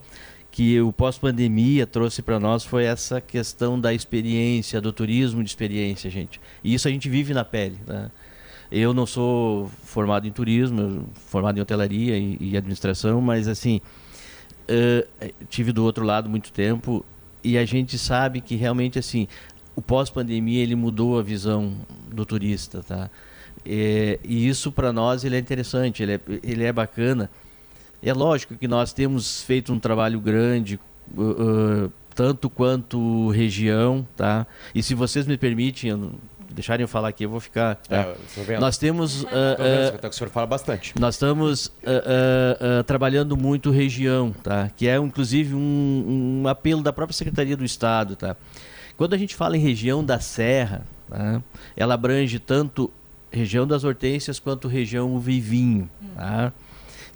[0.50, 6.10] que o pós-pandemia trouxe para nós foi essa questão da experiência, do turismo de experiência,
[6.10, 6.38] gente.
[6.62, 8.10] E isso a gente vive na pele, né?
[8.74, 13.82] Eu não sou formado em turismo, formado em hotelaria e, e administração, mas assim,
[14.66, 15.06] eh,
[15.50, 17.04] tive do outro lado muito tempo
[17.44, 19.28] e a gente sabe que realmente assim
[19.76, 21.74] o pós-pandemia ele mudou a visão
[22.10, 23.10] do turista, tá?
[23.64, 27.30] É, e isso para nós ele é interessante, ele é, ele é bacana.
[28.02, 30.80] É lógico que nós temos feito um trabalho grande,
[31.16, 31.22] uh,
[31.86, 34.46] uh, tanto quanto região, tá?
[34.74, 36.12] E se vocês me permitem, eu
[36.52, 37.76] deixarem eu falar aqui, eu vou ficar.
[37.76, 37.96] tá?
[37.96, 38.60] É, tô vendo.
[38.60, 40.94] Nós temos uh, uh, o senhor fala bastante.
[40.98, 44.70] nós estamos ah, trabalhando muito região, tá?
[44.76, 48.36] Que é inclusive um, um apelo da própria Secretaria do Estado, tá?
[48.96, 51.42] Quando a gente fala em região da Serra, tá?
[51.76, 52.90] ela abrange tanto
[53.30, 56.52] região das hortênsias quanto região uva e vinho, tá?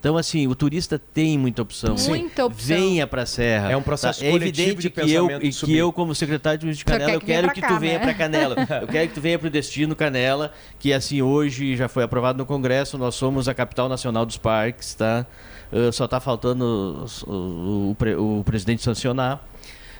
[0.07, 1.97] Então, assim, o turista tem muita opção.
[1.97, 2.11] Sim.
[2.11, 2.77] Muita opção.
[2.77, 3.73] Venha para a Serra.
[3.73, 5.73] É um processo É coletivo evidente de que eu, e subir.
[5.73, 7.95] que eu, como secretário de turismo de Canela, quer eu quero que cá, tu venha
[7.99, 8.05] né?
[8.05, 8.55] para Canela.
[8.83, 12.39] Eu quero que tu venha para o Destino Canela, que assim hoje já foi aprovado
[12.39, 12.97] no Congresso.
[12.97, 15.27] Nós somos a capital nacional dos parques, tá?
[15.73, 19.45] Uh, só está faltando o, o- o o presidente sancionar.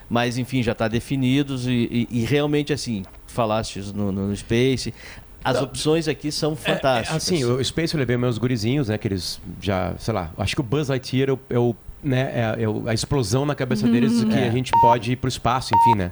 [0.09, 4.93] Mas enfim, já está definidos e, e- e realmente assim, falaste no, no Space.
[5.49, 7.13] As opções aqui são fantásticas.
[7.13, 8.97] É, assim, o Space eu levei meus gurizinhos, né?
[8.97, 12.31] Que eles já, sei lá, acho que o Buzz Lightyear é, o- é o, né,
[12.57, 14.47] é, é o- a explosão na cabeça deles que É.
[14.47, 16.11] a gente pode ir pro espaço, enfim, né?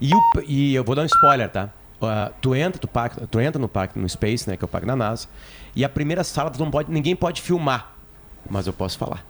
[0.00, 1.70] E, o, e eu vou dar um spoiler, tá?
[2.02, 4.56] Ah, tu, entra, tu, parque, tu entra no parque, no Space, né?
[4.56, 5.26] Que é o parque da NASA.
[5.74, 7.94] E a primeira sala, tu não pode, ninguém pode filmar.
[8.48, 9.24] Mas eu posso falar.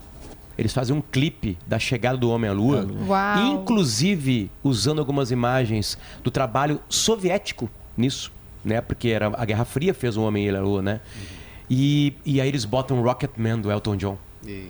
[0.58, 2.86] Eles fazem um clipe da chegada do homem à Lua.
[3.06, 3.38] Uau.
[3.52, 8.32] Inclusive usando algumas imagens do trabalho soviético nisso,
[8.66, 8.80] né?
[8.80, 11.00] Porque era a Guerra Fria fez o homem ir à Lua, né?
[11.70, 14.18] E, e aí eles botam Rocketman do Elton John.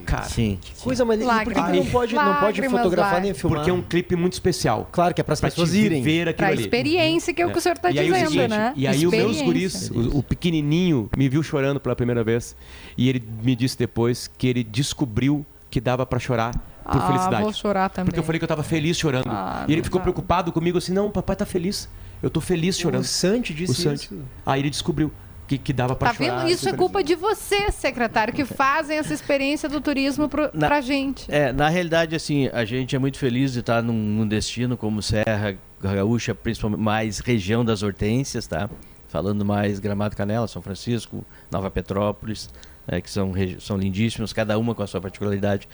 [0.07, 0.59] Cara, Sim.
[0.81, 1.43] Coisa maneira.
[1.43, 3.59] E por que, que não pode, não pode Lágrimas, fotografar nem filmar?
[3.59, 4.89] porque é um clipe muito especial.
[4.91, 6.03] Claro que é para as Pra pessoas te irem.
[6.03, 6.63] ver aquilo Pra ali.
[6.63, 8.73] experiência, que é o que o senhor está E aí, dizendo, seguinte, né?
[8.75, 12.57] E aí os meus guris, o, o pequenininho, me viu chorando pela primeira vez.
[12.97, 16.53] E ele me disse depois que ele descobriu que dava pra chorar
[16.91, 17.43] por Ah, felicidade.
[17.43, 18.07] vou chorar também.
[18.07, 19.29] Porque eu falei que eu tava feliz chorando.
[19.29, 20.05] Ah, e ele ficou dá.
[20.05, 21.87] preocupado comigo assim, não, papai tá feliz.
[22.23, 23.03] Eu tô feliz chorando.
[23.03, 24.05] O Santi O disse Santi.
[24.07, 24.19] isso.
[24.45, 25.13] Aí ele descobriu
[25.47, 26.39] que, que dava pra Tá chorar.
[26.41, 26.51] vendo?
[26.51, 30.81] Isso é culpa de você, secretário, que fazem essa experiência do turismo pro, Na- pra
[30.81, 31.25] gente.
[31.31, 35.01] É, na realidade, assim, a gente é muito feliz de estar num, num destino como
[35.03, 38.69] Serra Gaúcha, principalmente mais região das hortênsias, tá?
[39.17, 42.51] Falando mais Gramado Canela, São Francisco, Nova Petrópolis,
[42.87, 45.67] né, que são, são lindíssimos, cada uma com a sua particularidade.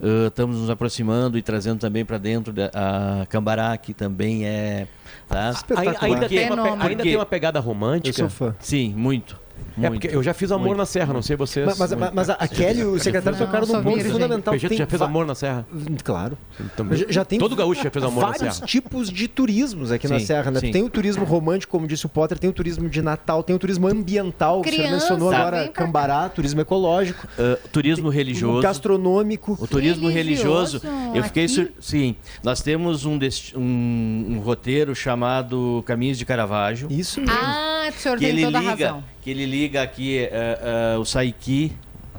[0.00, 4.88] Ah, estamos nos aproximando e trazendo também para dentro da, a Cambará, que também é.
[5.28, 5.50] Tá?
[5.50, 6.04] Espetacular.
[6.04, 8.16] Ainda, tem uma, ainda tem uma pegada Eu romântica.
[8.16, 8.56] sou fã.
[8.60, 9.38] Sim, muito.
[9.80, 10.78] É porque eu já fiz amor Muito.
[10.78, 11.66] na serra, não sei vocês.
[11.78, 14.54] Mas, mas, mas a a Kelly e o secretário tocaram num ponto fundamental.
[14.58, 15.66] Tu Tem já fez amor na serra?
[16.02, 16.38] Claro.
[16.74, 16.96] Também.
[16.98, 18.66] Já, já tem Todo gaúcho já fez amor na vários serra.
[18.66, 20.60] tipos de turismos aqui na Sim, Serra, né?
[20.60, 20.70] sim.
[20.70, 23.58] Tem o turismo romântico, como disse o Potter, tem o turismo de Natal, tem o
[23.58, 25.68] turismo ambiental, que você Criança, mencionou agora.
[25.68, 28.62] Cambará, turismo ecológico, Ah, turismo o religioso.
[28.62, 29.58] gastronômico.
[29.60, 31.70] O turismo religioso, Religioso, eu fiquei sur...
[31.80, 32.16] sim.
[32.42, 37.36] Nós temos um, desti- um, um roteiro chamado Caminhos de Caravaggio, Isso mesmo.
[37.38, 39.04] Ah, o senhor que tem toda a razão.
[39.26, 41.72] Que ele liga aqui eh, eh, o Saiki,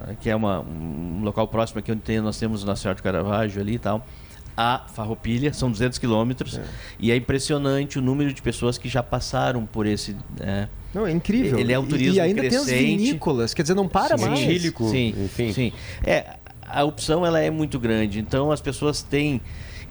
[0.09, 2.97] eh, que é uma, um local próximo aqui onde tem, nós temos o Nossa Senhora
[2.97, 4.05] de Caravaggio ali e tal.
[4.57, 6.59] A Farroupilha, são 200 quilômetros,
[6.99, 10.17] e é impressionante o número de pessoas que já passaram por esse.
[10.37, 10.67] né?
[10.93, 11.57] Não, é incrível.
[11.57, 12.97] Ele é um E- turismo E ainda tem as crescente.
[12.97, 14.25] vinícolas, quer dizer, não para Sim.
[14.25, 14.41] mais.
[14.41, 15.53] Etílico, sim, enfim.
[15.53, 15.71] Sim.
[16.03, 16.35] É,
[16.67, 19.39] a opção ela é muito grande, então as pessoas têm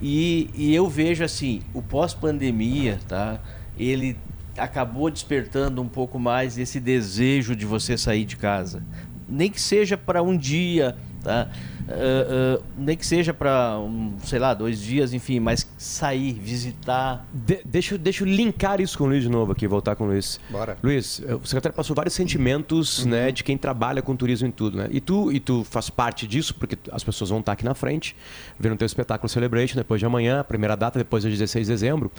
[0.02, 3.40] e, e eu vejo assim, o pós-pandemia, tá?
[3.78, 4.18] Ele
[4.58, 8.82] acabou despertando um pouco mais esse desejo de você sair de casa,
[9.28, 11.48] nem que seja para um dia, tá?
[11.88, 17.24] Ah, ah, nem que seja para, um, sei lá, dois dias, enfim, mas sair, visitar.
[17.32, 20.02] De- deixa, eu- deixa eu linkar isso com o Luiz de novo aqui, voltar com
[20.02, 20.40] o Luiz.
[20.50, 20.76] Bora.
[20.82, 24.76] Luiz, eh, o secretário passou vários sentimentos né, de quem trabalha com turismo em tudo.
[24.78, 24.88] Né?
[24.90, 28.16] E, tu, e tu faz parte disso, porque as pessoas vão estar aqui na frente,
[28.58, 32.10] vendo teu espetáculo Celebration depois de amanhã, a primeira data depois de 16 de dezembro.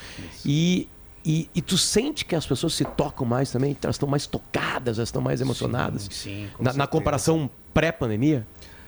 [0.46, 0.88] E,
[1.30, 4.98] e, e tu sente que as pessoas se tocam mais também, elas estão mais tocadas,
[4.98, 6.08] elas estão mais emocionadas.
[6.10, 8.48] sim, com na, na comparação pré-pandemia,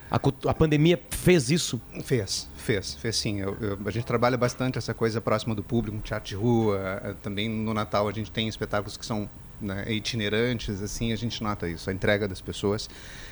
[0.09, 0.15] a,
[0.49, 1.79] a pandemia fez isso.
[2.03, 3.39] Fez, fez, fez sim.
[3.41, 6.79] Eu- eu- a gente trabalha bastante essa coisa próxima do público, um teatro de rua.
[7.03, 9.29] eh, Também no Natal a gente tem espetáculos que são
[9.61, 12.89] né, itinerantes, assim, a gente nota isso, a entrega das pessoas.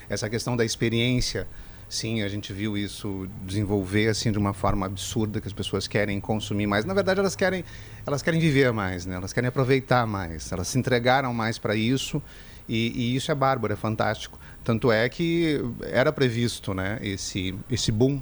[0.09, 1.47] Essa questão da experiência,
[1.89, 6.19] sim, a gente viu isso desenvolver assim de uma forma absurda que as pessoas querem
[6.19, 6.85] consumir mais.
[6.85, 7.63] Na verdade, elas querem,
[8.05, 9.15] elas querem viver mais, né?
[9.15, 10.51] Elas querem aproveitar mais.
[10.51, 12.21] Elas se entregaram mais para isso.
[12.67, 14.37] E, e isso é bárbaro, é fantástico.
[14.63, 18.21] Tanto é que era previsto né, esse, esse boom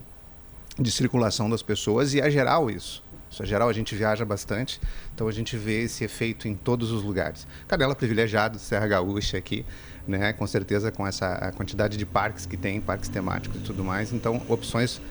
[0.78, 3.04] de circulação das pessoas e é geral isso.
[3.30, 4.80] Isso é geral, a gente viaja bastante,
[5.14, 7.46] então a gente vê esse efeito em todos os lugares.
[7.68, 9.66] Canela privilegiado, Serra Gaúcha aqui,
[10.08, 14.12] né, com certeza com essa quantidade de parques que tem, parques temáticos e tudo mais,
[14.14, 15.02] então opções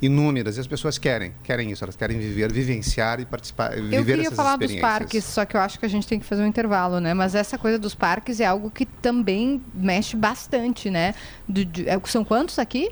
[0.00, 4.04] inúmeras e as pessoas querem, querem isso, elas querem viver, vivenciar e participar, viver Eu
[4.04, 4.98] queria essas falar dos experiências.
[4.98, 7.14] parques, só que eu acho que a gente tem que fazer um intervalo, né?
[7.14, 11.14] Mas essa coisa dos parques é algo que também mexe bastante, né?
[11.48, 12.90] Do- de- é, são quantos aqui?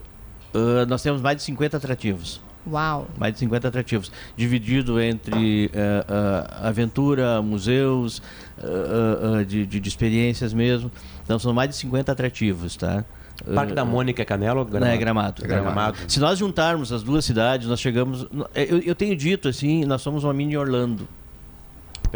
[0.54, 2.40] Ah, nós temos mais de 50 atrativos.
[2.66, 3.06] Uau.
[3.18, 8.22] mais de 50 atrativos, dividido entre eh, ah, aventura, museus,
[8.58, 10.90] ah, de, de- de experiências mesmo.
[11.24, 13.04] Então são mais de 50 atrativos, tá?
[13.54, 15.44] Parque da Mônica é Canela ou Não, é Gramado.
[15.44, 15.98] É Gramado.
[16.06, 18.26] Se nós juntarmos as duas cidades, nós chegamos.
[18.54, 21.08] Eu, eu tenho dito assim, nós somos uma mini Orlando.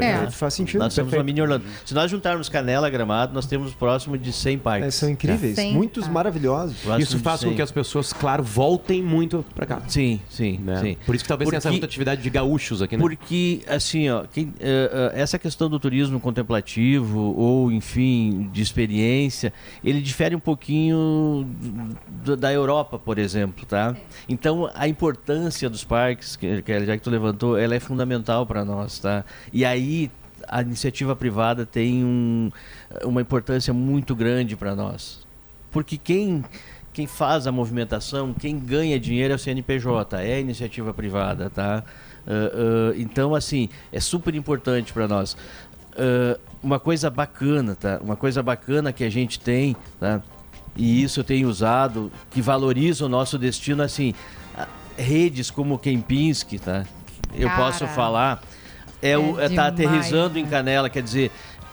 [0.04, 0.30] É.
[0.30, 0.80] Faz sentido.
[0.80, 1.26] Nós somos uma Perfeito.
[1.26, 1.64] mini Orlando.
[1.84, 4.94] Se nós juntarmos Canela e Gramado, nós temos próximo de 100 É, parques.
[4.94, 5.72] são incríveis, Sim.
[5.72, 6.10] muitos Ah.
[6.10, 6.76] maravilhosos.
[6.80, 7.56] Próximo Isso faz com 100.
[7.56, 9.82] que as pessoas, claro, voltem muito pra cá.
[9.88, 10.80] Sim, sim, Né?
[10.80, 10.96] sim.
[11.06, 13.00] Por isso que talvez tenha essa Porque- rotatividade de gaúchos aqui, né?
[13.00, 19.52] Porque, assim, ó, quem- eh, eh, essa questão do turismo contemplativo ou, enfim, de experiência,
[19.84, 21.46] ele difere um pouquinho
[22.24, 23.94] do- da Europa, por exemplo, tá?
[24.28, 28.64] Então, a importância dos parques, que, que já que tu levantou, ela é fundamental para
[28.64, 29.24] nós, tá?
[29.52, 29.87] E aí,
[30.48, 32.50] a iniciativa privada tem um-
[33.04, 35.26] uma importância muito grande para nós.
[35.70, 36.44] Porque quem
[36.92, 41.84] quem faz a movimentação, quem ganha dinheiro é o CNPJ, é a iniciativa privada, tá?
[42.26, 45.36] Ah, ah, então, assim, é super importante para nós.
[45.96, 48.00] Ah, uma coisa bacana, tá?
[48.02, 50.20] Uma coisa bacana que a gente tem, tá?
[50.76, 54.12] E isso eu tenho usado, que valoriza o nosso destino, assim,
[54.96, 56.84] redes como o Kempinski, tá?
[57.32, 58.42] Eu Cara, posso falar,
[59.02, 60.50] é, o, é é tá aterrizando em né?
[60.50, 61.30] Canela, quer dizer,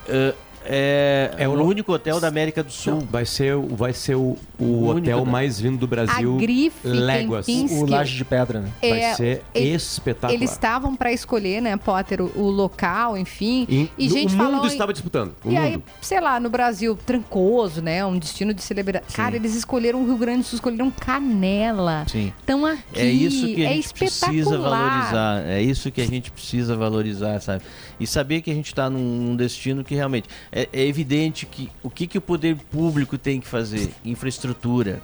[0.07, 0.33] ah,
[0.67, 2.93] é, É é o único hotel da América do Sul.
[2.95, 6.35] Não, vai ser, o- vai ser o, o O hotel único- mais lindo do Brasil.
[6.35, 7.45] A Grife Léguas.
[7.45, 7.75] Kempinski.
[7.77, 8.69] O Laje de Pedra, né?
[8.81, 10.33] Vai É, ser ele- espetacular.
[10.33, 13.65] Eles estavam para escolher, né, Potter, o, o local, enfim.
[13.69, 15.33] E, e no- gente o mundo falou estava disputando.
[15.43, 15.83] O E aí, mundo.
[16.01, 18.05] sei lá, no Brasil, trancoso, né?
[18.05, 19.05] Um destino de celebridade.
[19.13, 22.05] Cara, eles escolheram o Rio Grande do Sul, escolheram Canela.
[22.07, 22.31] Sim.
[22.43, 24.89] Então aqui É isso que a é gente precisa espetacular.
[24.89, 25.43] valorizar.
[25.47, 27.63] É isso que a gente precisa valorizar, sabe?
[27.99, 31.69] E saber que a gente está num, num destino que realmente é, é evidente que
[31.83, 33.91] o que, que o poder público tem que fazer?
[34.05, 35.01] Infraestrutura.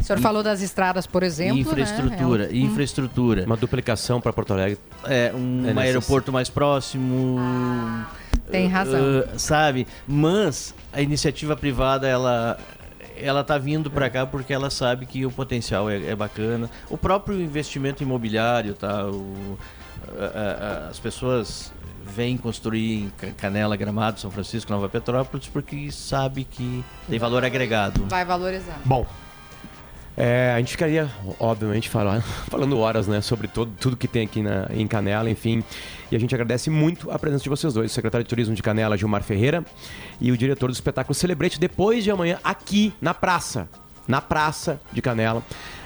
[0.00, 1.58] O senhor falou das estradas, por exemplo.
[1.58, 2.50] infraestrutura, Né?
[2.52, 3.44] É um- infraestrutura.
[3.44, 4.78] Uma duplicação para Porto Alegre.
[5.04, 7.36] É, um É aeroporto mais próximo.
[8.50, 9.00] Tem razão.
[9.26, 9.86] ah, sabe?
[10.06, 12.56] Mas a iniciativa privada, ela
[13.20, 16.70] ela tá vindo para cá porque ela sabe que o potencial é, é bacana.
[16.88, 19.06] O próprio investimento imobiliário, tá?
[19.06, 19.58] O-
[20.16, 21.72] a- a- as pessoas
[22.14, 27.44] vem construir em Ca- Canela, Gramado, São Francisco, Nova Petrópolis, porque sabe que tem valor
[27.44, 28.04] agregado.
[28.08, 28.80] Vai valorizar.
[28.84, 29.06] Bom,
[30.16, 34.42] é, a gente ficaria, obviamente, falando, falando horas, né, sobre todo, tudo que tem aqui
[34.42, 35.62] na, em Canela, enfim.
[36.10, 38.62] E a gente agradece muito a presença de vocês dois, o secretário de Turismo de
[38.62, 39.64] Canela, Gilmar Ferreira,
[40.20, 43.68] e o diretor do espetáculo Celebrate, depois de amanhã, aqui na praça,
[44.08, 45.42] na praça de Canela,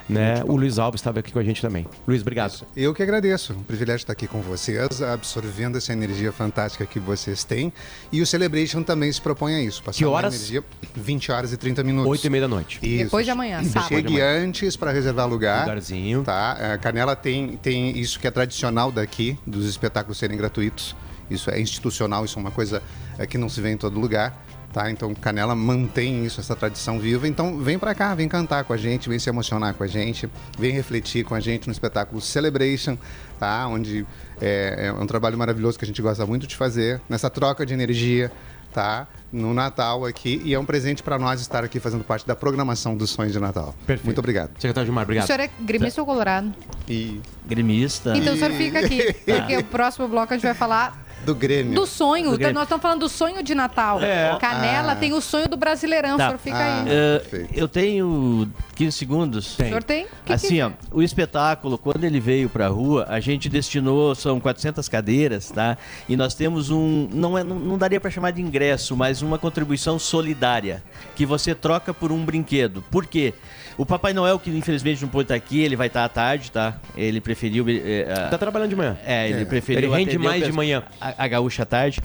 [0.09, 0.43] né?
[0.47, 1.87] O Luiz Alves estava aqui com a gente também.
[2.07, 2.67] Luiz, obrigado.
[2.77, 3.53] Eu que agradeço.
[3.53, 7.73] Um privilégio estar aqui com vocês, absorvendo essa energia fantástica que vocês têm.
[8.11, 9.83] E o Celebration também se propõe a isso.
[9.83, 10.35] Passar Que uma horas?
[10.35, 12.11] Energia, 20 horas e 30 minutos.
[12.11, 12.79] Oito e meia da noite.
[12.83, 13.05] Isso.
[13.05, 13.89] Depois de amanhã, sábado.
[13.89, 15.63] Chegue antes para reservar lugar.
[15.63, 16.23] Lugarzinho.
[16.23, 16.75] Tá?
[16.75, 20.95] A Canela tem, tem isso que é tradicional daqui, dos espetáculos serem gratuitos.
[21.31, 22.83] Isso é institucional, isso é uma coisa
[23.19, 24.45] é, que não se vê em todo lugar.
[24.73, 24.91] Tá?
[24.91, 27.29] Então Canela mantém isso, essa tradição viva.
[27.29, 30.31] Então vem para cá, vem cantar com a gente, vem se emocionar com a gente,
[30.59, 32.97] vem refletir com a gente no espetáculo Celebration,
[33.39, 33.67] tá?
[33.69, 34.07] Onde
[34.41, 37.75] é, é um trabalho maravilhoso que a gente gosta muito de fazer, nessa troca de
[37.75, 38.33] energia,
[38.73, 39.07] tá?
[39.31, 42.97] No Natal aqui e é um presente para nós estar aqui fazendo parte da programação
[42.97, 43.75] dos sonhos de Natal.
[43.87, 44.07] Perfeito.
[44.07, 44.51] Muito obrigado.
[44.55, 45.27] Secretário Gilmar, O obrigado.
[45.27, 46.53] senhor é gremista ou colorado?
[46.89, 48.17] E Gremista.
[48.17, 51.75] Então o senhor fica aqui, porque o próximo bloco a gente vai falar do Grêmio.
[51.75, 52.31] do sonho.
[52.33, 52.55] Do Grêmio.
[52.55, 54.01] Nós estamos falando do sonho de Natal.
[54.03, 54.37] É.
[54.41, 54.97] Canela Ah.
[54.97, 56.17] tem o sonho do Brasileirão.
[56.17, 56.25] Tá.
[56.25, 56.81] O senhor fica Ah.
[56.83, 56.85] aí.
[57.21, 57.55] Perfeito.
[57.59, 59.55] eu tenho 15 segundos.
[59.55, 59.67] O Tem.
[59.69, 60.07] senhor tem?
[60.25, 64.41] Que assim, que- ó, o espetáculo, quando ele veio pra rua, a gente destinou, são
[64.41, 65.77] 400 cadeiras, tá?
[66.09, 69.39] E nós temos um, não, é, não, não daria pra chamar de ingresso, mas uma
[69.39, 70.83] contribuição solidária,
[71.15, 72.83] que você troca por um brinquedo.
[72.91, 73.35] Por quê?
[73.79, 76.75] O Papai Noel, que infelizmente não pôde estar aqui, ele vai estar à tarde, tá?
[76.97, 77.65] Ele preferiu...
[78.09, 78.97] ah, Tá trabalhando de manhã.
[79.05, 79.79] é, ele preferiu.
[79.91, 80.83] Ele rende mais de manhã.
[81.01, 82.01] A, a gaúcha à tarde.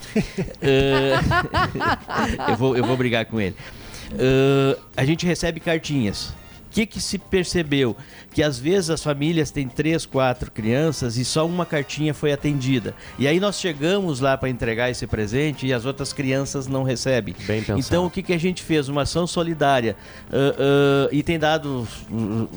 [0.61, 3.55] Ah, eu, vou, eu vou brigar com ele.
[4.13, 6.33] Ah, a gente recebe cartinhas.
[6.67, 7.95] O que, que se percebeu?
[8.33, 12.93] Que às vezes as famílias têm três, quatro crianças e só uma cartinha foi atendida.
[13.17, 17.35] E aí nós chegamos lá para entregar esse presente e as outras crianças não recebem.
[17.45, 17.79] Bem pensado.
[17.79, 18.89] Então o que, que a gente fez?
[18.89, 19.95] Uma ação solidária
[20.31, 22.49] ah, ah, e tem dado uh,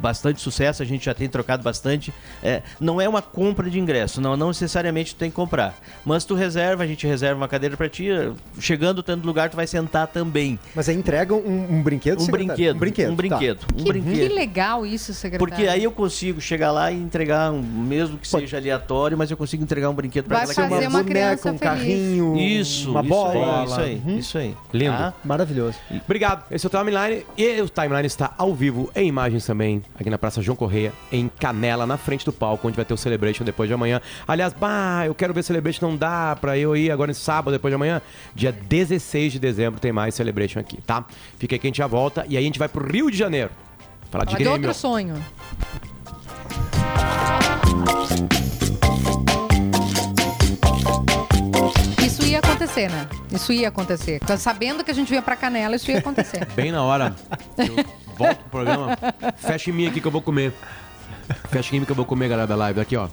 [0.00, 2.12] bastante sucesso, a gente já tem trocado bastante.
[2.42, 5.78] É, não é uma compra de ingresso, não, não necessariamente tu tem que comprar.
[6.04, 8.08] Mas tu reserva, a gente reserva uma cadeira para ti,
[8.58, 10.58] chegando tendo lugar, tu vai sentar também.
[10.74, 12.18] Mas aí entregam um, um brinquedo?
[12.18, 12.54] Um secretário?
[12.54, 13.10] brinquedo, Um brinquedo.
[13.10, 13.16] um tá.
[13.40, 14.28] Brinquedo, um que, brinquedo.
[14.28, 15.46] que legal isso, secretário.
[15.54, 19.36] Porque aí eu consigo chegar lá e entregar, um, mesmo que seja aleatório, mas eu
[19.36, 20.96] consigo entregar um brinquedo para Vai aquela fazer criança.
[20.96, 21.60] uma boneca, criança um feliz.
[21.60, 23.60] carrinho, Isso, uma isso bola.
[23.60, 24.56] aí, isso aí, isso aí.
[24.72, 24.96] Lindo.
[24.96, 25.14] Tá?
[25.24, 25.78] Maravilhoso.
[26.04, 26.44] Obrigado.
[26.50, 27.26] Esse é o Timeline.
[27.36, 31.28] E o Timeline está ao vivo, em imagens também, aqui na Praça João Correia, em
[31.28, 34.00] Canela, na frente do palco, onde vai ter o Celebration depois de amanhã.
[34.26, 37.70] Aliás, bah, eu quero ver Celebration, não dá pra eu ir agora em sábado, depois
[37.70, 38.02] de amanhã.
[38.34, 41.04] Dia 16 de dezembro tem mais Celebration aqui, tá?
[41.38, 43.16] Fica aí que a gente já volta e aí a gente vai pro Rio de
[43.16, 43.29] Janeiro.
[44.10, 44.52] Falar de de Grêmio.
[44.52, 45.14] outro sonho.
[52.04, 53.08] Isso ia acontecer, né?
[53.32, 54.20] Isso ia acontecer.
[54.38, 56.44] Sabendo que a gente vinha pra Canela, isso ia acontecer.
[56.54, 57.14] Bem na hora.
[57.56, 57.76] Eu
[58.16, 58.98] volto pro programa.
[59.36, 60.52] Fecha em mim aqui que eu vou comer.
[61.50, 62.80] Fecha em mim que eu vou comer, galera da live.
[62.80, 63.08] Aqui, ó.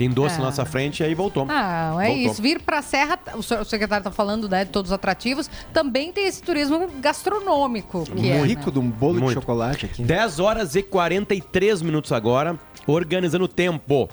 [0.00, 0.38] Tem doce Ah.
[0.38, 1.44] na nossa frente e aí voltou.
[1.50, 2.32] Ah, é Voltou.
[2.32, 2.40] isso.
[2.40, 6.42] Vir pra Serra, o secretário tá falando né, de todos os atrativos, também tem esse
[6.42, 8.04] turismo gastronômico.
[8.04, 8.46] Que é, Um né?
[8.46, 9.34] rico de um bolo de Muito.
[9.34, 10.02] chocolate aqui.
[10.02, 14.08] 10 horas e 43 minutos agora, organizando o tempo.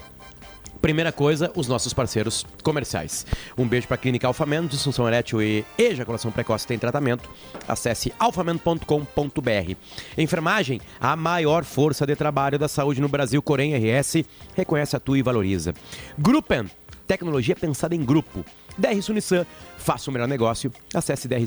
[0.82, 3.26] Primeira coisa, os nossos parceiros comerciais.
[3.58, 7.30] Um beijo para a Clínica Alfamento, disfunção erétil e ejaculação precoce tem tratamento.
[7.68, 9.76] Acesse alfamento.com.br.
[10.18, 14.24] Enfermagem, a maior força de trabalho da saúde no Brasil, Corém RS,
[14.56, 15.74] reconhece, atua e valoriza.
[16.18, 16.70] Gruppen,
[17.08, 18.46] tecnologia pensada em grupo.
[18.78, 19.46] DR Sunissan,
[19.78, 20.72] faça o melhor negócio.
[20.94, 21.46] Acesse DR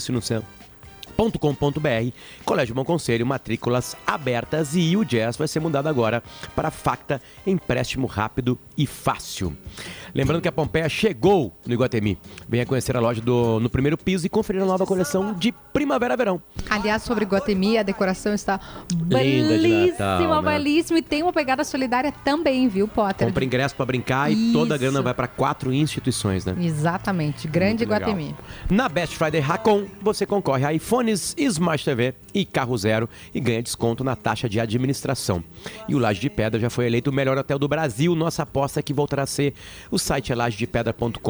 [1.21, 6.23] .com.br, Colégio Bom Conselho, matrículas abertas e o Jazz vai ser mudado agora
[6.57, 9.55] para Facta, empréstimo rápido e fácil.
[10.15, 12.19] Lembrando que a Pompeia chegou no Iguatemi.
[12.49, 16.41] Venha conhecer a loja do, no primeiro piso e conferir a nova coleção de primavera-verão.
[16.69, 18.59] Aliás, sobre Guatemi, a decoração está
[18.91, 20.53] Linda belíssima, Natal, né?
[20.53, 20.99] belíssima.
[20.99, 23.27] E tem uma pegada solidária também, viu, Potter?
[23.27, 24.85] Compre ingresso para brincar e toda a Isso.
[24.85, 26.57] grana vai para quatro instituições, né?
[26.61, 28.11] Exatamente, grande Muito legal.
[28.11, 28.35] Guatemi.
[28.69, 30.73] Na Best Friday Racon, você concorre a
[31.11, 35.43] iPhones, Smart TV e carro zero e ganha desconto na taxa de administração.
[35.89, 38.15] E o Laje de Pedra já foi eleito o melhor hotel do Brasil.
[38.15, 39.55] Nossa aposta é que voltará a ser
[39.91, 41.21] o site é lajedepedra.com.br.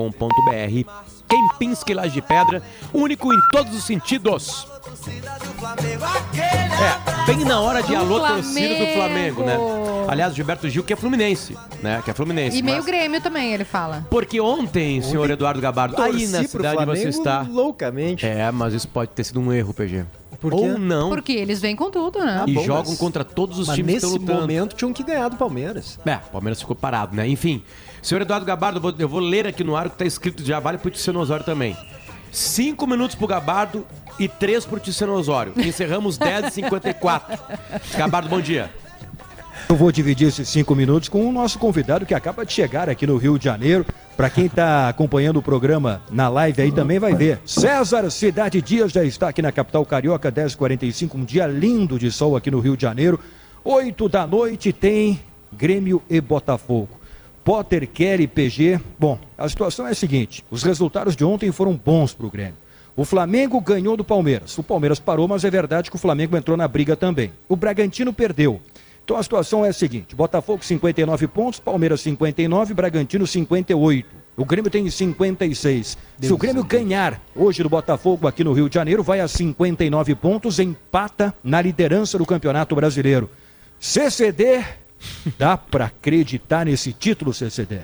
[1.29, 2.63] Kempinski Laje de Pedra,
[2.93, 4.67] único em todos os sentidos.
[6.37, 9.57] É, bem na hora de alô torcida do Flamengo, né?
[10.09, 12.01] Aliás, o Gilberto Gil que é fluminense, né?
[12.05, 12.59] Que é fluminense.
[12.59, 14.07] E meio mas- Grêmio também, ele fala.
[14.11, 17.43] Porque ontem, senhor Eduardo Gabardo, aí na cidade você está.
[17.49, 18.27] loucamente.
[18.27, 20.05] É, mas isso pode ter sido um erro, PG.
[20.41, 20.57] Por quê?
[20.59, 21.11] ou não.
[21.11, 22.45] Porque eles vêm com tudo, né?
[22.47, 24.41] e bom, jogam mas- contra todos os Mas times que estão nesse lutando.
[24.41, 25.99] momento tinham que ganhar do Palmeiras.
[26.07, 27.29] É, o Palmeiras ficou parado, né?
[27.29, 27.63] Enfim,
[28.01, 30.43] senhor Eduardo Gabardo, eu vou, eu vou ler aqui no ar o que está escrito,
[30.43, 31.77] já vale pro Ticino Osório também.
[32.33, 33.85] Cinco minutos pro Gabardo
[34.19, 35.53] e três pro Ticino Osório.
[35.59, 37.39] Encerramos 10h54.
[37.99, 38.71] Gabardo, bom dia.
[39.71, 43.07] Eu vou dividir esses cinco minutos com o nosso convidado que acaba de chegar aqui
[43.07, 43.87] no Rio de Janeiro.
[44.17, 47.39] Para quem está acompanhando o programa na live aí também vai ver.
[47.47, 52.35] César Cidade Dias já está aqui na capital carioca, 10h45, um dia lindo de sol
[52.35, 53.21] aqui no Rio de Janeiro.
[53.63, 55.21] 8 da noite tem
[55.53, 56.89] Grêmio e Botafogo.
[57.45, 58.81] Potter, Kelly, PG.
[58.99, 62.57] Bom, a situação é a seguinte: os resultados de ontem foram bons para o Grêmio.
[62.97, 64.59] O Flamengo ganhou do Palmeiras.
[64.59, 67.31] O Palmeiras parou, mas é verdade que o Flamengo entrou na briga também.
[67.49, 68.61] O Bragantino perdeu.
[69.11, 74.09] Então a situação é a seguinte: Botafogo 59 pontos, Palmeiras 59, Bragantino 58.
[74.37, 75.99] O Grêmio tem 56.
[76.21, 80.15] Se o Grêmio ganhar hoje do Botafogo aqui no Rio de Janeiro, vai a 59
[80.15, 83.29] pontos, empata na liderança do Campeonato Brasileiro.
[83.81, 84.65] CCD,
[85.37, 87.81] dá para acreditar nesse título, CCD?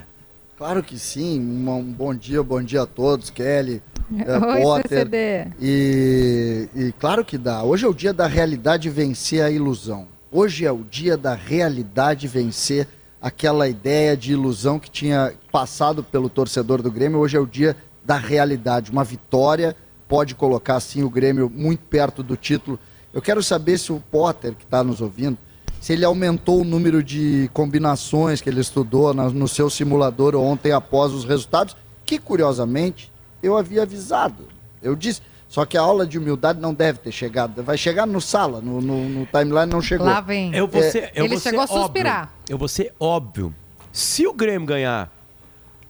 [0.57, 1.41] Claro que sim.
[1.41, 3.83] Um, bom dia, bom dia a todos, Kelly,
[4.17, 4.99] eh, Oi, Potter.
[5.01, 5.49] CCD.
[5.61, 7.65] E, e claro que dá.
[7.65, 10.15] Hoje é o dia da realidade vencer a ilusão.
[10.31, 12.89] Hoje é o dia da realidade vencer
[13.23, 17.21] aquela ideia de ilusão que tinha passado pelo torcedor do Grêmio.
[17.21, 18.91] Hoje é o dia da realidade.
[18.91, 19.77] Uma vitória
[20.09, 22.77] pode colocar assim o Grêmio muito perto do título.
[23.15, 25.39] Eu quero saber se o Potter, que está nos ouvindo,
[25.81, 31.13] se ele aumentou o número de combinações que ele estudou no seu simulador ontem após
[31.13, 34.49] os resultados, que curiosamente eu havia avisado.
[34.83, 37.63] Eu disse, só que a aula de humildade não deve ter chegado.
[37.63, 40.07] Vai chegar no sala, no, no- no timeline não chegou.
[40.07, 40.55] Lá vem.
[40.55, 41.83] Eu vou ser, eu Ele vou ser chegou a óbvio.
[41.83, 42.33] suspirar.
[42.49, 43.55] Eu vou ser óbvio.
[43.93, 45.11] Se o Grêmio ganhar,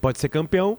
[0.00, 0.78] pode ser campeão.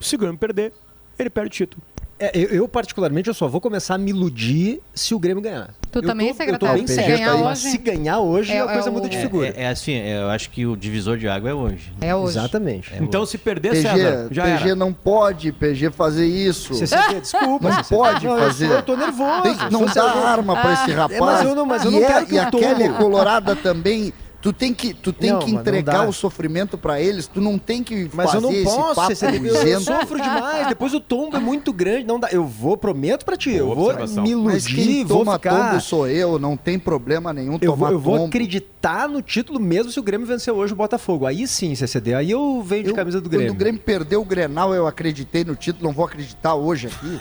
[0.00, 0.72] Se o Grêmio perder,
[1.18, 1.82] ele perde o título.
[2.20, 5.70] É, eu, eu, particularmente, eu só vou começar a me iludir se o Grêmio ganhar.
[5.90, 6.66] Tu Eu também, tô, secretário?
[6.66, 8.88] Eu tô bem Se certo ganhar aí, mas hoje- se ganhar hoje, É- a coisa
[8.88, 9.48] é muda o- de figura.
[9.56, 11.92] É, é assim, eu acho que o divisor de água é hoje.
[12.00, 12.36] É hoje.
[12.36, 12.92] Exatamente.
[12.92, 13.30] É Então, hoje.
[13.30, 14.74] se perder, PG, César, já PG era.
[14.76, 16.74] não pode, PG, fazer isso.
[16.74, 17.70] CCD, desculpa.
[17.70, 18.70] Não pode fazer.
[18.70, 19.42] Eu tô nervoso.
[19.42, 21.12] Tem não dá arma pra esse rapaz.
[21.12, 23.54] É, mas eu não- mas eu não e quero que E a Kelly é colorada
[23.56, 24.12] também.
[24.40, 27.26] Tu tem que, tu tem Não, que mas não entregar o sofrimento pra eles.
[27.26, 30.20] Tu não tem que Mas eu fazer não esse posso, papo CCD, eu, eu sofro
[30.22, 30.68] demais.
[30.68, 32.04] Depois o tombo é muito grande.
[32.06, 32.28] Não dá.
[32.30, 33.50] Eu vou, prometo pra ti.
[33.50, 34.22] Boa eu vou observação.
[34.22, 35.70] me Mas iludir, quem vou toma ficar.
[35.70, 38.28] tombo sou eu, não tem problema nenhum Eu vou, tomar eu vou tombo.
[38.28, 41.26] acreditar no título mesmo se o Grêmio vencer hoje o Botafogo.
[41.26, 42.14] Aí sim, CCD.
[42.14, 43.52] Aí eu venho de Eu- camisa do Quando Grêmio.
[43.52, 47.20] o Grêmio perdeu o Grenal, eu acreditei no título, não vou acreditar hoje aqui.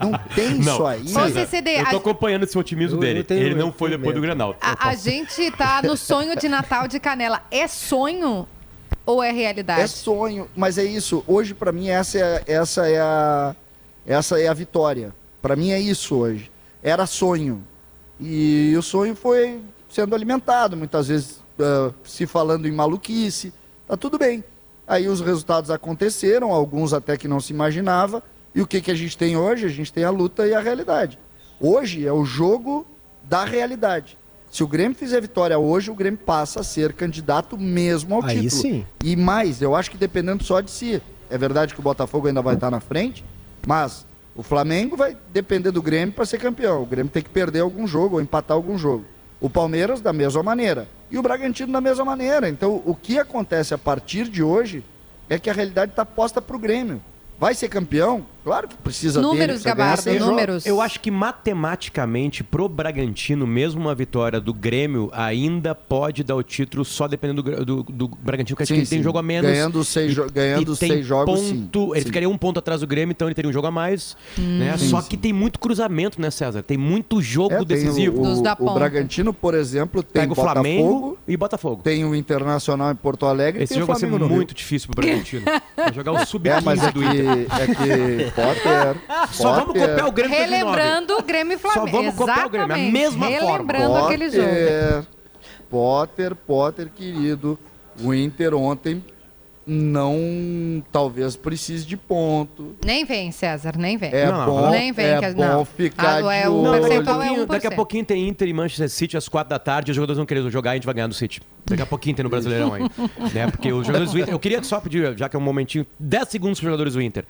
[0.00, 0.72] Não tem Não.
[0.74, 1.02] isso aí.
[1.02, 3.24] Ô, CCD, Eu tô a- acompanhando esse otimismo Eu- dele.
[3.30, 4.20] eu ele não eu foi depois do.
[4.20, 4.56] Grenal.
[4.60, 7.42] A, a gente tá no sonho de Natal de Canela.
[7.50, 8.48] É sonho
[9.04, 9.82] ou é realidade?
[9.82, 11.22] É sonho, mas é isso.
[11.26, 13.54] Hoje, pra mim, essa é, essa é a
[14.06, 15.14] essa é a vitória.
[15.42, 16.50] Pra mim é isso hoje.
[16.82, 17.62] Era sonho.
[18.18, 23.52] E o sonho foi sendo alimentado, muitas vezes ah, se falando em maluquice.
[23.86, 24.42] Tá tudo bem.
[24.86, 28.22] Aí os resultados aconteceram, alguns até que não se imaginava.
[28.54, 29.66] E o que, que a gente tem hoje?
[29.66, 31.18] A gente tem a luta e a realidade.
[31.60, 32.86] Hoje é o jogo
[33.24, 34.16] da realidade.
[34.56, 38.40] Se o Grêmio fizer vitória hoje, o Grêmio passa a ser candidato mesmo ao Aí
[38.40, 38.62] título.
[38.62, 38.86] sim.
[39.04, 41.02] E mais, eu acho que dependendo só de si.
[41.28, 43.22] É verdade que o Botafogo ainda vai estar na frente,
[43.66, 46.82] mas o Flamengo vai depender do Grêmio para ser campeão.
[46.82, 49.04] O Grêmio tem que perder algum jogo ou empatar algum jogo.
[49.42, 50.88] O Palmeiras da mesma maneira.
[51.10, 52.48] E o Bragantino da mesma maneira.
[52.48, 54.82] Então, o que acontece a partir de hoje
[55.28, 57.02] é que a realidade está posta para o Grêmio.
[57.38, 58.24] Vai ser campeão?
[58.46, 60.66] Claro que precisa dele, Números, ganhar Gabardo, números.
[60.66, 66.44] Eu acho que matematicamente, pro Bragantino, mesmo uma vitória do Grêmio, ainda pode dar o
[66.44, 69.02] título só dependendo do, do, do Bragantino, que acho Sim, que ele tem sim.
[69.02, 69.50] jogo a menos.
[69.50, 71.90] Ganhando seis, jo- ganhando e tem seis jogos, ponto, sim.
[71.92, 72.06] Ele Sim.
[72.06, 74.16] ficaria um ponto atrás do Grêmio, então ele teria um jogo a mais.
[74.38, 74.76] né?
[74.78, 75.08] Sim, Só sim.
[75.08, 76.62] que tem muito cruzamento, né, César?
[76.62, 78.22] Tem muito jogo É, tem decisivo.
[78.22, 81.82] O, o, o Bragantino, por exemplo, tem Pega o Botafogo, Flamengo e Botafogo.
[81.82, 85.04] tem o Internacional em Porto Alegre Esse tem jogo o vai ser muito difícil pro
[85.04, 85.42] Bragantino.
[85.76, 87.60] vai jogar o É, mas sub-15 é do que, Inter.
[87.60, 87.66] é
[88.26, 88.96] que Potter,
[89.32, 90.64] Só vamos Potter- copiar o Grêmio de 2009.
[90.80, 91.86] Relembrando o Grêmio e Flamengo.
[91.90, 92.92] Só vamos copiar o Grêmio, a Exatamente.
[92.92, 93.72] mesma forma.
[93.72, 95.06] Relembrando aquele jogo.
[95.68, 97.58] Potter, Potter, querido,
[98.00, 99.02] o Inter ontem
[99.68, 100.14] não,
[100.92, 102.76] talvez precise de ponto.
[102.84, 104.10] Nem vem, César, nem vem.
[104.14, 105.64] É Não, bom, nem vem, é que- bom não.
[105.64, 106.62] ficar Ah, de é o olho.
[106.62, 107.74] Não, daqui, a percentual é pouquinho, daqui a 1%.
[107.74, 109.90] pouquinho tem Inter e Manchester City às quatro da tarde.
[109.90, 111.40] Os jogadores vão querer jogar e a gente vai ganhar do City.
[111.64, 112.82] Daqui a pouquinho tem no Brasileirão aí.
[113.34, 113.50] né?
[113.50, 114.32] Porque os jogadores do Inter.
[114.32, 117.02] Eu queria só pedir, já que é um momentinho, 10 segundos para os jogadores do
[117.02, 117.24] Inter.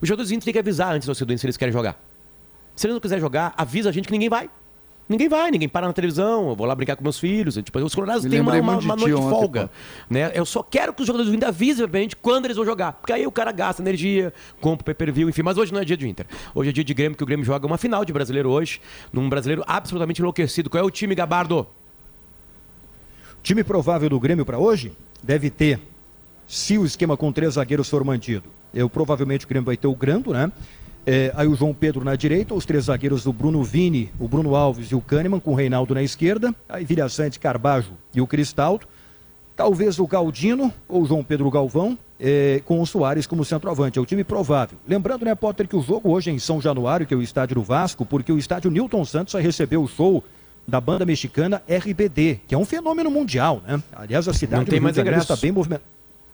[0.00, 2.00] Os jogadores têm que avisar antes do Inter se eles querem jogar.
[2.76, 4.48] Se eles não quiserem jogar, avisa a gente que ninguém vai.
[5.08, 7.54] Ninguém vai, ninguém para na televisão, eu vou lá brincar com meus filhos.
[7.54, 9.70] Tipo, os colorados Me têm uma, uma, de uma noite de ontem, folga.
[10.08, 10.30] Né?
[10.34, 12.92] Eu só quero que os jogadores do Inter avisem, obviamente, quando eles vão jogar.
[12.92, 15.42] Porque aí o cara gasta energia, compra pay-per-view, enfim.
[15.42, 16.26] Mas hoje não é dia do Inter.
[16.54, 19.30] Hoje é dia de Grêmio, que o Grêmio joga uma final de brasileiro hoje, num
[19.30, 20.68] brasileiro absolutamente enlouquecido.
[20.68, 21.66] Qual é o time, Gabardo?
[23.42, 24.92] Time provável do Grêmio para hoje
[25.22, 25.80] deve ter,
[26.46, 28.57] se o esquema com três zagueiros for mantido.
[28.72, 30.50] Eu provavelmente o Grêmio vai ter o Grando, né?
[31.06, 34.54] É, aí o João Pedro na direita, os três zagueiros do Bruno Vini, o Bruno
[34.54, 36.54] Alves e o Kahneman, com o Reinaldo na esquerda.
[36.68, 38.86] Aí Vilha Sante, Carbajo e o Cristaldo.
[39.56, 43.98] Talvez o Galdino ou o João Pedro Galvão, é, com o Soares como centroavante.
[43.98, 44.76] É o time provável.
[44.86, 47.54] Lembrando, né, Potter, que o jogo hoje é em São Januário, que é o estádio
[47.54, 50.22] do Vasco, porque o estádio Newton Santos vai receber o show
[50.66, 53.82] da banda mexicana RBD, que é um fenômeno mundial, né?
[53.96, 55.22] Aliás, a cidade Não tem mais ingressos.
[55.22, 55.88] está bem movimentada.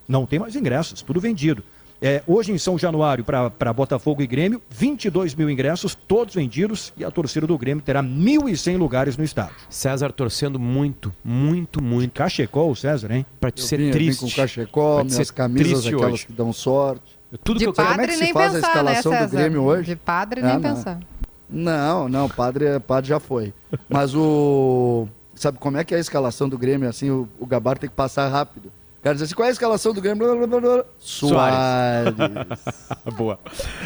[0.08, 1.62] Não tem mais ingressos, tudo vendido.
[2.02, 7.04] É, hoje em São Januário, para Botafogo e Grêmio, 22 mil ingressos, todos vendidos, e
[7.04, 9.54] a torcida do Grêmio terá 1.100 lugares no estádio.
[9.70, 12.12] César torcendo muito, muito, muito.
[12.12, 13.24] Cachecol, o César, hein?
[13.40, 14.20] Pra te Eu ser vim, eu vim triste.
[14.20, 16.26] com cachecol, Pra minhas ser camisas, triste aquelas hoje.
[16.26, 17.18] que dão sorte.
[17.42, 17.88] Tudo de que eu quero.
[17.88, 19.30] Como é que se faz a pensar, escalação né, do?
[19.36, 19.90] Grêmio hoje?
[19.90, 20.60] De padre Ah, nem não.
[20.74, 21.00] pensar.
[21.48, 23.52] Não, não, padre, padre já foi.
[23.88, 25.08] Mas o.
[25.34, 26.88] Sabe como é que é a escalação do Grêmio?
[26.88, 28.70] Assim, o, o Gabar tem que passar rápido.
[29.04, 30.26] Cara assim: qual é a escalação do Grêmio?
[30.26, 30.84] Blá, blá, blá, blá.
[30.98, 32.14] Soares.
[33.16, 33.38] Boa.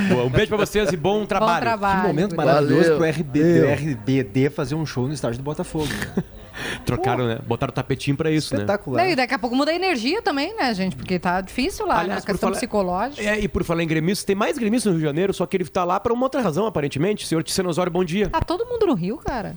[0.09, 0.25] Boa.
[0.25, 1.55] Um beijo pra vocês e bom trabalho.
[1.57, 2.01] Bom trabalho.
[2.03, 2.97] Que momento maravilhoso Valeu.
[2.99, 5.89] pro RBD, RBD fazer um show no estádio do Botafogo.
[6.85, 7.39] Trocaram, né?
[7.47, 8.61] Botaram o tapetinho pra isso, né?
[8.63, 9.05] Espetacular.
[9.05, 10.97] Não, e daqui a pouco muda a energia também, né, gente?
[10.97, 12.15] Porque tá difícil lá, Aliás, né?
[12.15, 13.23] A questão falar- psicológica.
[13.23, 15.57] É, e por falar em gremistas, tem mais gremistas no Rio de Janeiro, só que
[15.57, 17.27] ele tá lá por uma outra razão, aparentemente.
[17.29, 18.29] Senhor Ticeno Osório, bom dia.
[18.29, 19.55] Tá todo mundo no Rio, cara.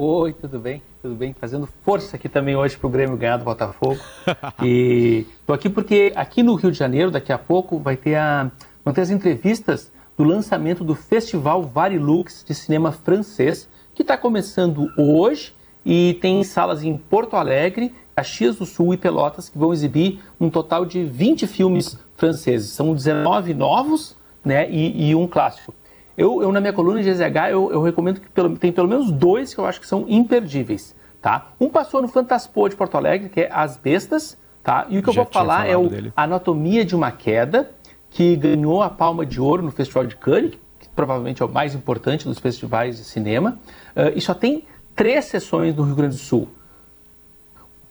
[0.00, 0.80] Oi, tudo bem?
[1.02, 1.34] Tudo bem?
[1.34, 3.98] Fazendo força aqui também hoje pro Grêmio ganhar do Botafogo.
[4.62, 8.48] e tô aqui porque aqui no Rio de Janeiro, daqui a pouco, vai ter, a,
[8.84, 14.88] vão ter as entrevistas do lançamento do Festival Varilux de cinema francês, que está começando
[14.96, 15.52] hoje
[15.84, 20.48] e tem salas em Porto Alegre, Caxias do Sul e Pelotas, que vão exibir um
[20.48, 22.70] total de 20 filmes franceses.
[22.70, 25.74] São 19 novos né, e, e um clássico.
[26.18, 29.10] Eu, eu, na minha coluna de GZH, eu, eu recomendo que pelo- tem pelo menos
[29.12, 31.52] dois que eu acho que são imperdíveis, tá?
[31.60, 34.84] Um passou no Fantaspo de Porto Alegre, que é As Bestas, tá?
[34.88, 36.12] E o que eu Já vou tinha falar é o dele.
[36.16, 37.70] Anatomia de uma Queda,
[38.10, 41.74] que ganhou a Palma de Ouro no Festival de Cannes, que provavelmente é o mais
[41.74, 43.58] importante dos festivais de cinema,
[43.94, 44.64] ah, e só tem
[44.96, 46.48] três sessões no Rio Grande do Sul.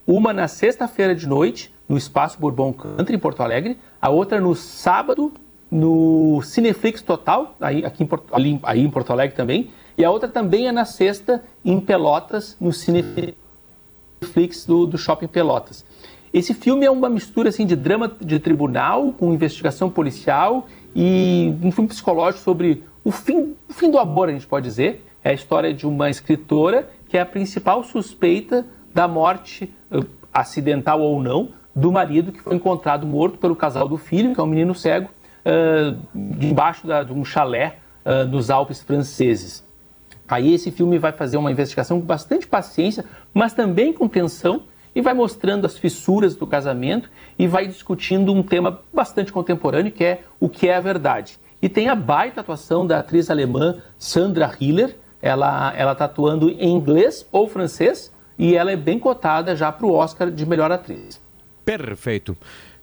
[0.05, 3.77] Uma na sexta-feira de noite, no Espaço Bourbon Country, em Porto Alegre.
[4.01, 5.31] A outra no sábado,
[5.69, 9.69] no Cineflix Total, aí, aqui em Porto, ali, aí em Porto Alegre também.
[9.97, 13.35] E a outra também é na sexta, em Pelotas, no Cineflix
[14.65, 15.85] do, do Shopping Pelotas.
[16.33, 21.71] Esse filme é uma mistura assim, de drama de tribunal com investigação policial e um
[21.71, 25.03] filme psicológico sobre o fim, o fim do amor, a gente pode dizer.
[25.23, 29.99] É a história de uma escritora que é a principal suspeita da morte, eh,
[30.33, 34.43] acidental ou não, do marido que foi encontrado morto pelo casal do filho, que é
[34.43, 35.09] um menino cego,
[35.49, 39.65] eh, debaixo da- de um chalé eh, nos Alpes franceses.
[40.27, 45.01] Aí esse filme vai fazer uma investigação com bastante paciência, mas também com tensão, e
[45.01, 50.21] vai mostrando as fissuras do casamento e vai discutindo um tema bastante contemporâneo, que é
[50.39, 51.39] o que é a verdade.
[51.61, 56.75] E tem a baita atuação da atriz alemã Sandra Hiller, ela ela está atuando em
[56.75, 61.21] inglês ou francês, e ela é bem cotada já para o Oscar de melhor atriz.
[61.63, 62.35] Perfeito.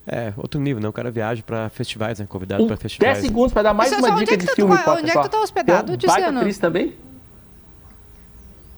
[0.06, 0.88] É, outro nível, né?
[0.88, 2.26] O cara viaja pra festivais, né?
[2.28, 3.14] Convidado Um, pra festivais.
[3.14, 4.74] 10 segundos para dar mais uma dica é que de tu- filme.
[4.86, 6.38] onde é que tu tá hospedado, baita Tiziano?
[6.40, 6.94] atriz também?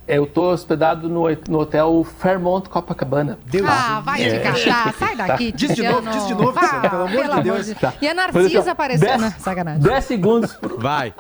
[0.09, 3.41] Eu tô hospedado no, no hotel Fairmont Copacabana.
[3.67, 4.95] ah, vai te catar.
[4.95, 7.71] Sai daqui, Diz de novo, diz de novo, Tiziano, pelo amor de Deus.
[7.81, 7.93] Tá.
[8.01, 9.35] E a Mas, Narcisa apareceu, dez- né?
[9.41, 9.83] Sacanagem.
[9.83, 11.13] 10 segundos, Vai,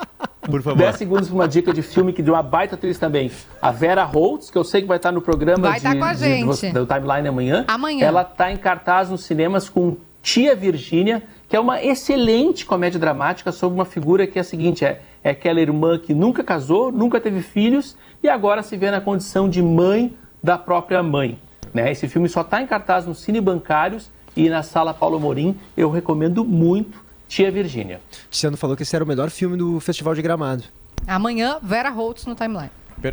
[0.51, 0.78] por favor.
[0.78, 3.30] 10 segundos para uma dica de filme que de uma baita atriz também.
[3.61, 6.05] A Vera Holtz, que eu sei que vai estar no programa Vai de, tá com
[6.05, 6.72] a de- gente.
[6.72, 7.64] do Timeline amanhã.
[7.68, 8.07] Amanhã.
[8.07, 13.53] Ela está em cartaz nos cinemas com Tia Virgínia, que é uma excelente comédia dramática
[13.53, 17.20] sobre uma figura que é a seguinte, é, é aquela irmã que nunca casou, nunca
[17.20, 21.38] teve filhos e agora se vê na condição de mãe da própria mãe.
[21.72, 21.92] Né?
[21.92, 25.57] Esse filme só está em cartaz nos cine bancários e na sala Paulo Morim.
[25.76, 28.01] Eu recomendo muito Tia Virgínia.
[28.31, 30.64] Tiziano falou que esse era o melhor filme do Festival de Gramado.
[31.07, 32.70] Amanhã, Vera Holtz no timeline.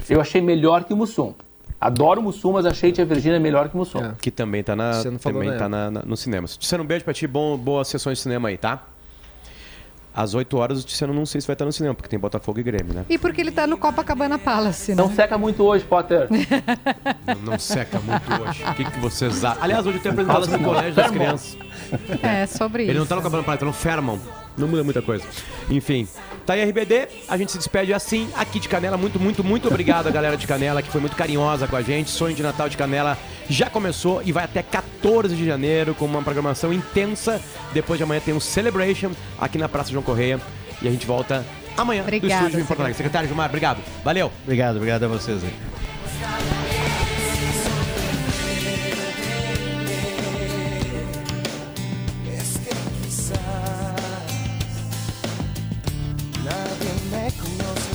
[0.10, 1.34] Eu achei melhor que o Mussum.
[1.80, 4.00] Adoro o Mussum, mas achei Tia Virgínia melhor que o Mussum.
[4.00, 4.14] É.
[4.22, 6.48] Que também tá, na, não também na tá na, na, no cinema.
[6.48, 7.28] Tiziano, um beijo pra ti.
[7.28, 8.84] Bom, boas sessões de cinema aí, tá?
[10.16, 12.60] Às 8 horas o Tiziano não sei se vai estar no cinema, porque tem Botafogo
[12.60, 13.04] e Grêmio, né?
[13.10, 15.02] E porque ele tá no Copacabana Palace, né?
[15.02, 16.28] Não seca muito hoje, Potter.
[17.44, 18.64] Não seca muito hoje.
[18.64, 19.64] O que, que vocês acham?
[19.64, 21.58] Aliás, hoje tem apresentação no colégio das crianças.
[22.24, 23.00] É, sobre Ele isso.
[23.00, 24.22] não tá no Cabana Praia, tá no Fairmont.
[24.58, 25.26] Não muda muita coisa.
[25.70, 26.08] Enfim,
[26.46, 28.98] tá aí RBD, a gente se despede assim, aqui de Canela.
[28.98, 32.12] Muito, muito, muito obrigado a galera de Canela, que foi muito carinhosa com a gente.
[32.12, 33.18] Sonho de Natal de Canela
[33.50, 37.42] já começou e vai até 14 de janeiro com uma programação intensa.
[37.74, 40.40] Depois de amanhã tem um Celebration aqui na Praça João Correia.
[40.82, 41.44] E a gente volta
[41.76, 42.98] amanhã Obrigada, do estúdio em Porto Alegre.
[42.98, 43.80] Secretário Gilmar, obrigado.
[44.04, 44.32] Valeu.
[44.44, 46.53] Obrigado, obrigado a vocês aí.